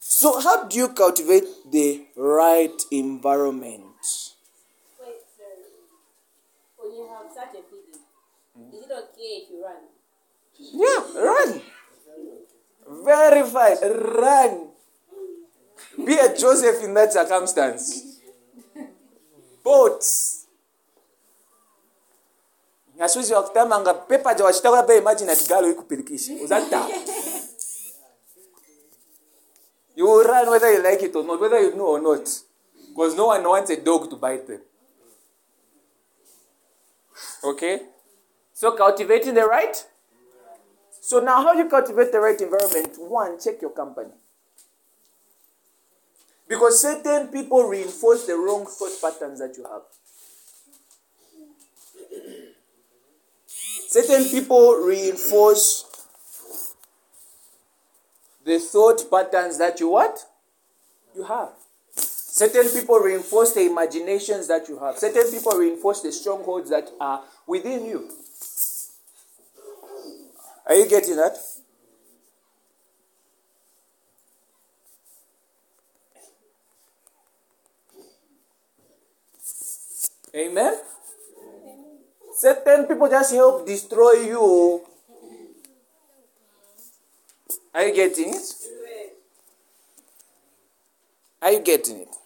[0.00, 3.84] So, how do you cultivate the right environment?
[5.00, 5.66] Wait, sorry.
[6.78, 8.00] When you have such a feeling,
[8.72, 9.82] is it okay if you run?
[10.58, 11.60] Yeah, run.
[13.04, 13.78] Very fine.
[13.80, 14.68] Run.
[16.04, 18.18] Be a Joseph in that circumstance.
[19.64, 20.38] Boats.
[22.96, 26.86] ngasuzi wakutamanga pepa ja wachitakola pe imagine ati galo ikupirikisha uzata
[29.96, 32.28] you will run whether you like it or not whether you know or not
[32.88, 34.60] because no one wants a dog to bite them
[37.44, 37.80] okay
[38.52, 39.84] so cultivating the right
[41.04, 42.94] so now how do you cultivate the right environment?
[42.96, 44.12] One check your company.
[46.48, 49.82] Because certain people reinforce the wrong thought patterns that you have.
[53.88, 55.86] Certain people reinforce
[58.44, 60.24] the thought patterns that you what?
[61.16, 61.48] You have.
[61.96, 64.96] Certain people reinforce the imaginations that you have.
[64.98, 68.08] Certain people reinforce the strongholds that are within you
[70.66, 71.36] are you getting that?
[80.34, 80.74] Amen?
[82.34, 84.82] Certain people just help destroy you.
[87.74, 88.54] Are you getting it?
[91.42, 92.21] Are you getting it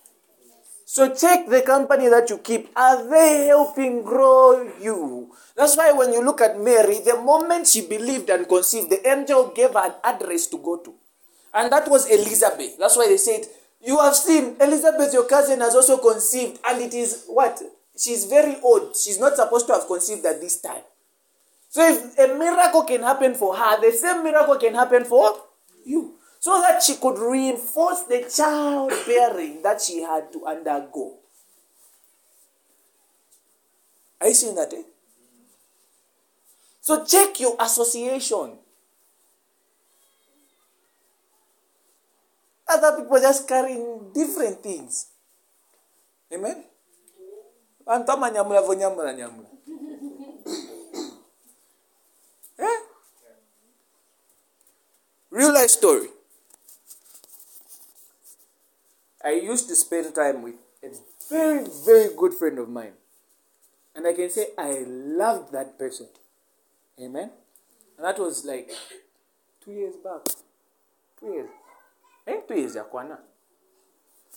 [0.97, 2.71] so check the company that you keep.
[2.75, 5.31] Are they helping grow you?
[5.55, 9.53] That's why when you look at Mary, the moment she believed and conceived, the angel
[9.55, 10.95] gave her an address to go to.
[11.53, 12.79] And that was Elizabeth.
[12.79, 13.45] That's why they said,
[13.85, 16.61] You have seen Elizabeth, your cousin, has also conceived.
[16.67, 17.61] And it is what?
[17.95, 18.97] She's very old.
[18.97, 20.81] She's not supposed to have conceived at this time.
[21.69, 25.43] So if a miracle can happen for her, the same miracle can happen for
[26.41, 31.15] so that she could reinforce the childbearing that she had to undergo.
[34.21, 34.73] Are you seeing that?
[34.73, 34.83] Eh?
[36.81, 38.59] So check your association.
[42.69, 45.07] Other people just carrying different things.
[46.33, 46.65] Amen?
[52.59, 52.79] Eh?
[55.31, 56.09] Real life story.
[59.27, 60.55] I used to spend time with
[60.85, 60.91] a
[61.29, 62.93] very, very good friend of mine.
[63.97, 66.07] And I can say I loved that person.
[67.03, 67.31] Amen?
[67.99, 68.71] And that was like
[69.65, 70.23] two years back.
[71.19, 71.49] Two years.
[72.29, 72.41] Eh?
[72.47, 73.19] Two years, Yakwana.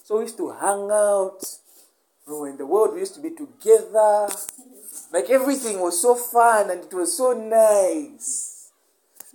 [0.03, 1.37] So we used to hang out.
[2.27, 4.27] We were in the world, we used to be together.
[5.13, 8.71] Like everything was so fun and it was so nice.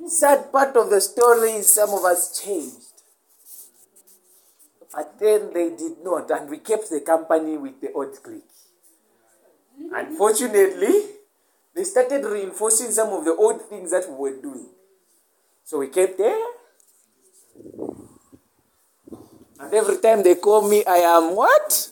[0.09, 2.93] Sad part of the story is some of us changed.
[4.95, 8.45] But then they did not, and we kept the company with the odd clique.
[9.93, 11.02] Unfortunately,
[11.74, 14.69] they started reinforcing some of the old things that we were doing.
[15.64, 16.39] So we kept there.
[19.59, 21.90] And every time they call me, I am what?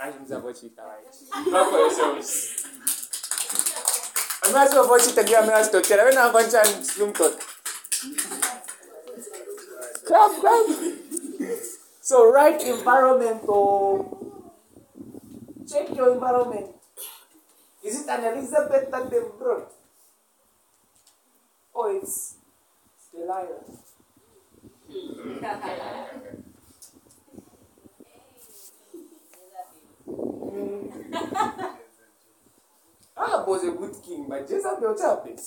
[0.00, 0.14] Not
[1.92, 2.20] sure.
[4.44, 5.12] I'm not going to
[6.94, 7.32] Clap, clap.
[12.00, 14.08] So, right environment or
[15.70, 16.70] check your environment.
[17.84, 19.70] Is it an Elizabeth that they brought?
[21.74, 22.36] Or it's
[23.12, 23.60] Delilah?
[33.14, 35.40] Ah, was a good king, but Jezebel happened.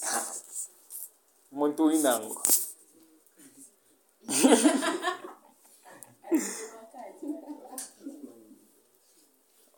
[1.51, 2.60] Muntu inango.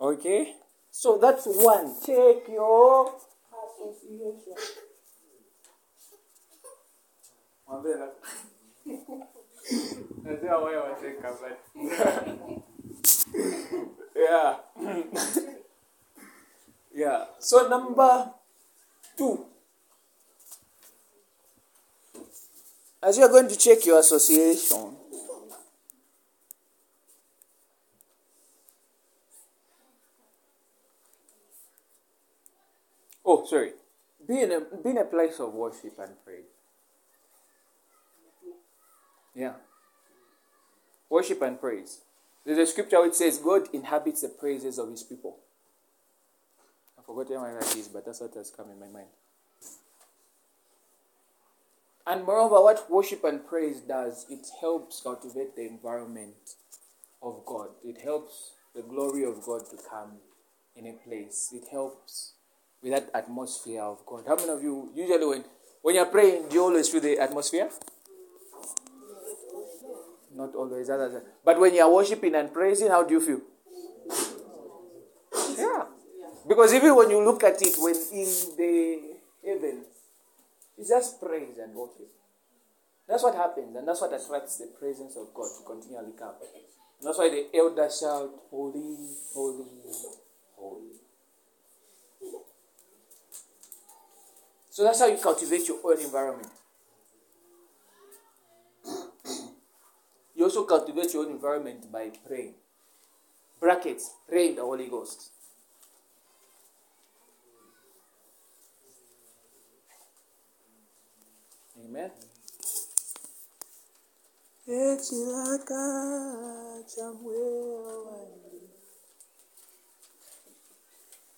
[0.03, 0.55] Okay?
[0.91, 1.95] So that's one.
[2.03, 3.15] Take your
[3.55, 4.55] association.
[10.23, 11.57] Najua wewe wacheka but
[14.15, 14.57] yeah.
[16.95, 17.25] yeah.
[17.39, 18.33] So number
[19.17, 19.45] two.
[23.03, 24.95] As you are going to check your association,
[33.25, 33.71] oh, sorry,
[34.25, 36.45] be in a, be in a place of worship and praise.
[39.35, 39.53] Yeah.
[41.09, 41.99] Worship and praise.
[42.45, 45.37] There's a scripture which says God inhabits the praises of his people.
[46.97, 49.07] I forgot where that is, but that's what has come in my mind.
[52.05, 56.55] And moreover, what worship and praise does, it helps cultivate the environment
[57.21, 57.69] of God.
[57.83, 60.17] It helps the glory of God to come
[60.75, 61.51] in a place.
[61.53, 62.33] It helps
[62.81, 64.25] with that atmosphere of God.
[64.27, 65.45] How many of you usually when
[65.81, 67.69] when you're praying, do you always feel the atmosphere?
[70.33, 70.89] Not always.
[71.43, 73.41] But when you're worshiping and praising, how do you feel?
[75.57, 75.83] Yeah.
[76.47, 78.27] Because even when you look at it, when in
[78.57, 78.99] the
[79.45, 79.85] heaven,
[80.77, 82.09] it's just praise and worship.
[83.07, 86.35] That's what happens, and that's what attracts the presence of God to continually come.
[86.41, 88.97] And that's why the elders shout, Holy,
[89.33, 89.65] holy,
[90.55, 90.93] holy.
[94.69, 96.49] So that's how you cultivate your own environment.
[100.35, 102.55] You also cultivate your own environment by praying.
[103.59, 105.32] Brackets, pray in the Holy Ghost.
[111.83, 112.11] Amen.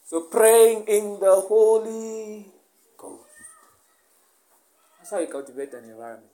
[0.05, 2.45] So praying in the Holy
[2.97, 3.23] Ghost.
[4.99, 6.31] That's how you cultivate an environment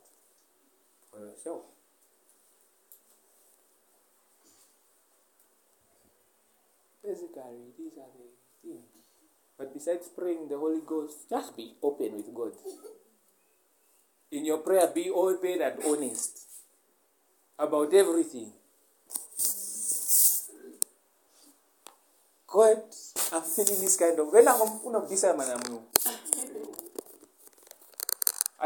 [1.11, 1.61] for yourself.
[7.03, 8.27] Basically, these are the
[8.61, 8.85] things.
[9.57, 12.51] But besides praying the Holy Ghost, just be open with God.
[14.31, 16.39] In your prayer, be open and honest
[17.59, 18.51] about everything.
[22.47, 22.77] God,
[23.33, 24.27] I'm feeling this kind of.
[24.31, 24.51] When I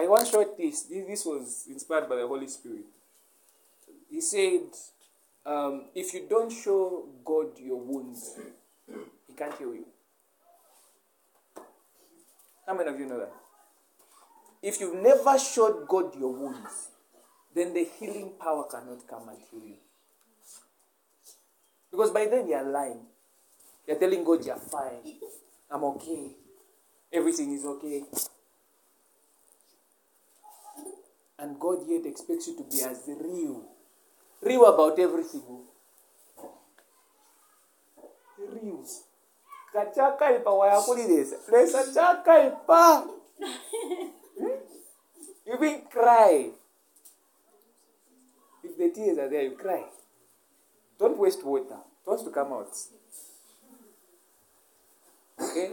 [0.08, 0.84] once this.
[0.84, 1.06] this.
[1.08, 2.86] This was inspired by the Holy Spirit.
[4.10, 4.62] He said,
[5.46, 8.36] um, if you don't show God your wounds,
[9.28, 9.86] He can't heal you.
[12.68, 13.32] How many of you know that?
[14.66, 16.88] If you've never showed God your wounds,
[17.54, 19.76] then the healing power cannot come and heal you.
[21.92, 23.06] Because by then you're lying.
[23.88, 25.20] You're telling God you're fine.
[25.70, 26.32] I'm okay.
[27.14, 28.06] Everything is okay.
[31.38, 33.62] And God yet expects you to be as real.
[34.42, 35.62] Real about everything.
[38.40, 38.84] Real.
[45.46, 46.50] You even cry.
[48.64, 49.84] If the tears are there, you cry.
[51.00, 51.76] Don't waste water.
[51.76, 52.76] It wants to come out.
[55.40, 55.72] Okay?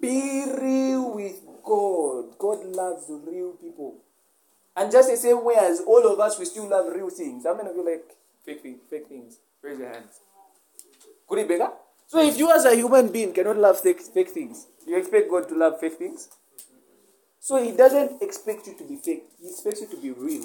[0.00, 2.38] Be real with God.
[2.38, 3.96] God loves real people.
[4.76, 7.44] And just the same way as all of us, we still love real things.
[7.44, 9.38] How many of you like fake, thing, fake things?
[9.60, 10.20] Raise your hands.
[11.26, 11.76] Could it be that?
[12.06, 15.48] So if you as a human being cannot love fake, fake things, you expect God
[15.48, 16.28] to love fake things?
[17.48, 19.24] So he doesn't expect you to be fake.
[19.40, 20.44] He expects you to be real.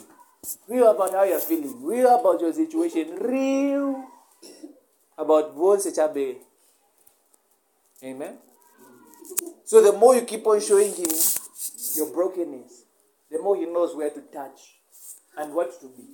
[0.69, 1.83] Real about how you're feeling.
[1.83, 3.15] Real about your situation.
[3.19, 4.07] Real
[5.17, 6.37] about Von Sechabe.
[8.01, 8.37] Amen.
[9.65, 11.11] So the more you keep on showing him
[11.97, 12.85] your brokenness,
[13.29, 14.79] the more he knows where to touch
[15.37, 16.07] and what to be.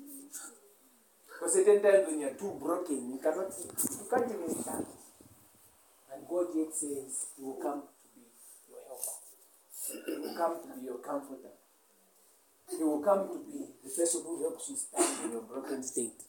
[1.28, 4.88] Because certain times when you're too broken, you cannot you can't even stand.
[6.12, 8.26] And God yet says he will come to be
[8.68, 9.20] your helper.
[10.06, 11.54] He will come to be your comforter.
[12.70, 16.22] He will come to be the person who helps you stand in your broken state.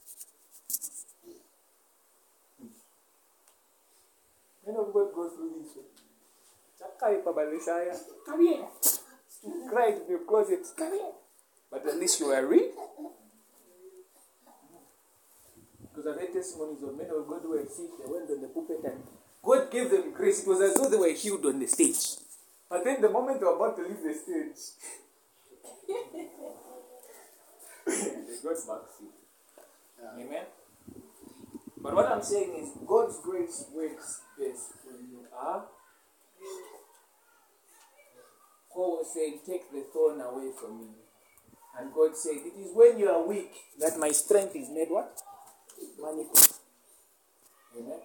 [4.66, 5.85] Men of God go through this way.
[6.81, 7.97] Chakai Pabalisaya.
[8.27, 8.65] Come here.
[9.43, 10.66] To cry in your closet.
[10.77, 11.12] Come here.
[11.70, 12.70] But at least you are real.
[15.82, 18.49] Because I've heard testimonies of men of God who were sick, they went on the
[18.49, 19.03] pulpit and
[19.43, 20.43] God gave them grace.
[20.43, 22.20] It was as though they were healed on the stage.
[22.70, 24.78] But then the moment they were about to leave the stage,
[25.88, 26.24] they
[28.42, 29.10] got backseat.
[30.14, 30.44] Amen.
[31.82, 35.64] But what I'm saying is God's grace works best when you are.
[38.72, 40.88] Paul was saying, Take the thorn away from me.
[41.78, 45.20] And God said, It is when you are weak that my strength is made what?
[46.01, 46.60] Manifest.
[47.76, 47.98] Amen.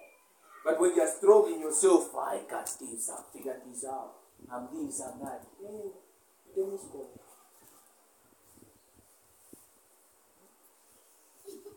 [0.64, 4.15] But when you are strong in yourself, I got this, figure this out.
[4.52, 5.42] I'm this, I'm that.
[5.60, 7.06] Hey, you don't miss God.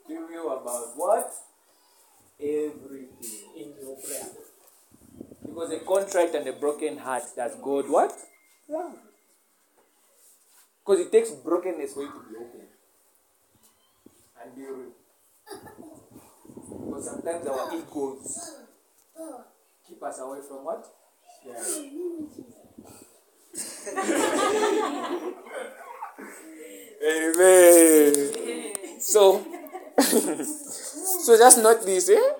[0.07, 1.31] Be real about what?
[2.39, 3.09] Everything
[3.55, 4.29] in your prayer.
[5.45, 8.13] Because a contrite and a broken heart does God what?
[8.67, 8.95] Love.
[10.79, 12.67] Because it takes brokenness for you to be open.
[14.41, 14.93] And be real.
[16.85, 18.55] Because sometimes our egos
[19.87, 20.87] keep us away from what?
[27.01, 28.33] Amen.
[28.99, 29.45] So,
[29.99, 32.33] so that's not this, eh?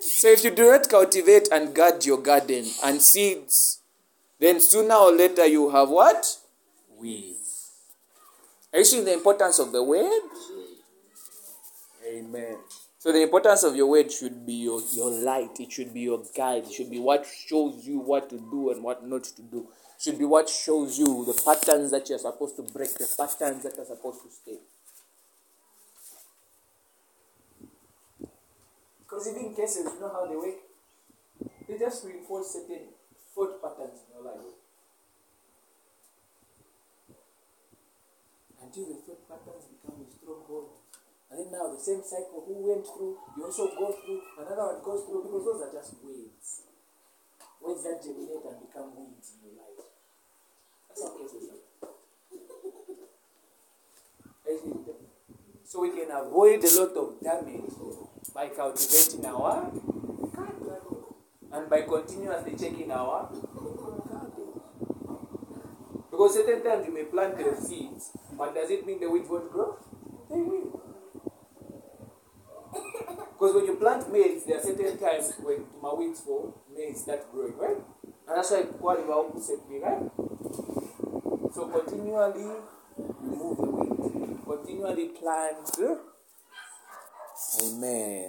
[0.00, 3.80] so if you do not cultivate and guard your garden and seeds,
[4.40, 6.38] then sooner or later you have what?
[6.98, 7.70] Weeds.
[8.72, 10.22] Are you seeing the importance of the word?
[12.08, 12.56] Amen.
[13.06, 15.60] So the importance of your word should be your, your light.
[15.60, 16.64] It should be your guide.
[16.64, 19.68] It should be what shows you what to do and what not to do.
[19.94, 23.62] It should be what shows you the patterns that you're supposed to break, the patterns
[23.62, 24.58] that are supposed to stay.
[28.98, 30.56] Because even cases, you know how they work?
[31.68, 32.88] They just reinforce certain
[33.32, 34.46] thought patterns in your life.
[38.60, 39.45] Until the thought stronghold.
[41.36, 44.80] And then now the same cycle who went through, you also go through, another one
[44.82, 46.62] goes through, because those are just weeds.
[47.60, 49.84] Weeds that germinate and become weeds in your life.
[50.88, 51.92] That's how cases are.
[55.66, 57.74] So we can avoid a lot of damage
[58.32, 59.70] by cultivating our
[61.52, 63.28] and by continuously checking our.
[66.10, 69.52] Because certain times you may plant the seeds, but does it mean the weeds won't
[69.52, 69.76] grow?
[70.30, 70.85] They will.
[73.36, 77.30] Because when you plant maize, there are certain times when my weeds for maize start
[77.30, 77.76] growing, right?
[78.26, 80.10] And that's why quality opposite me, right?
[81.52, 82.56] So continually
[83.20, 84.40] remove the weeds.
[84.42, 85.68] Continually plant.
[87.62, 88.24] Amen.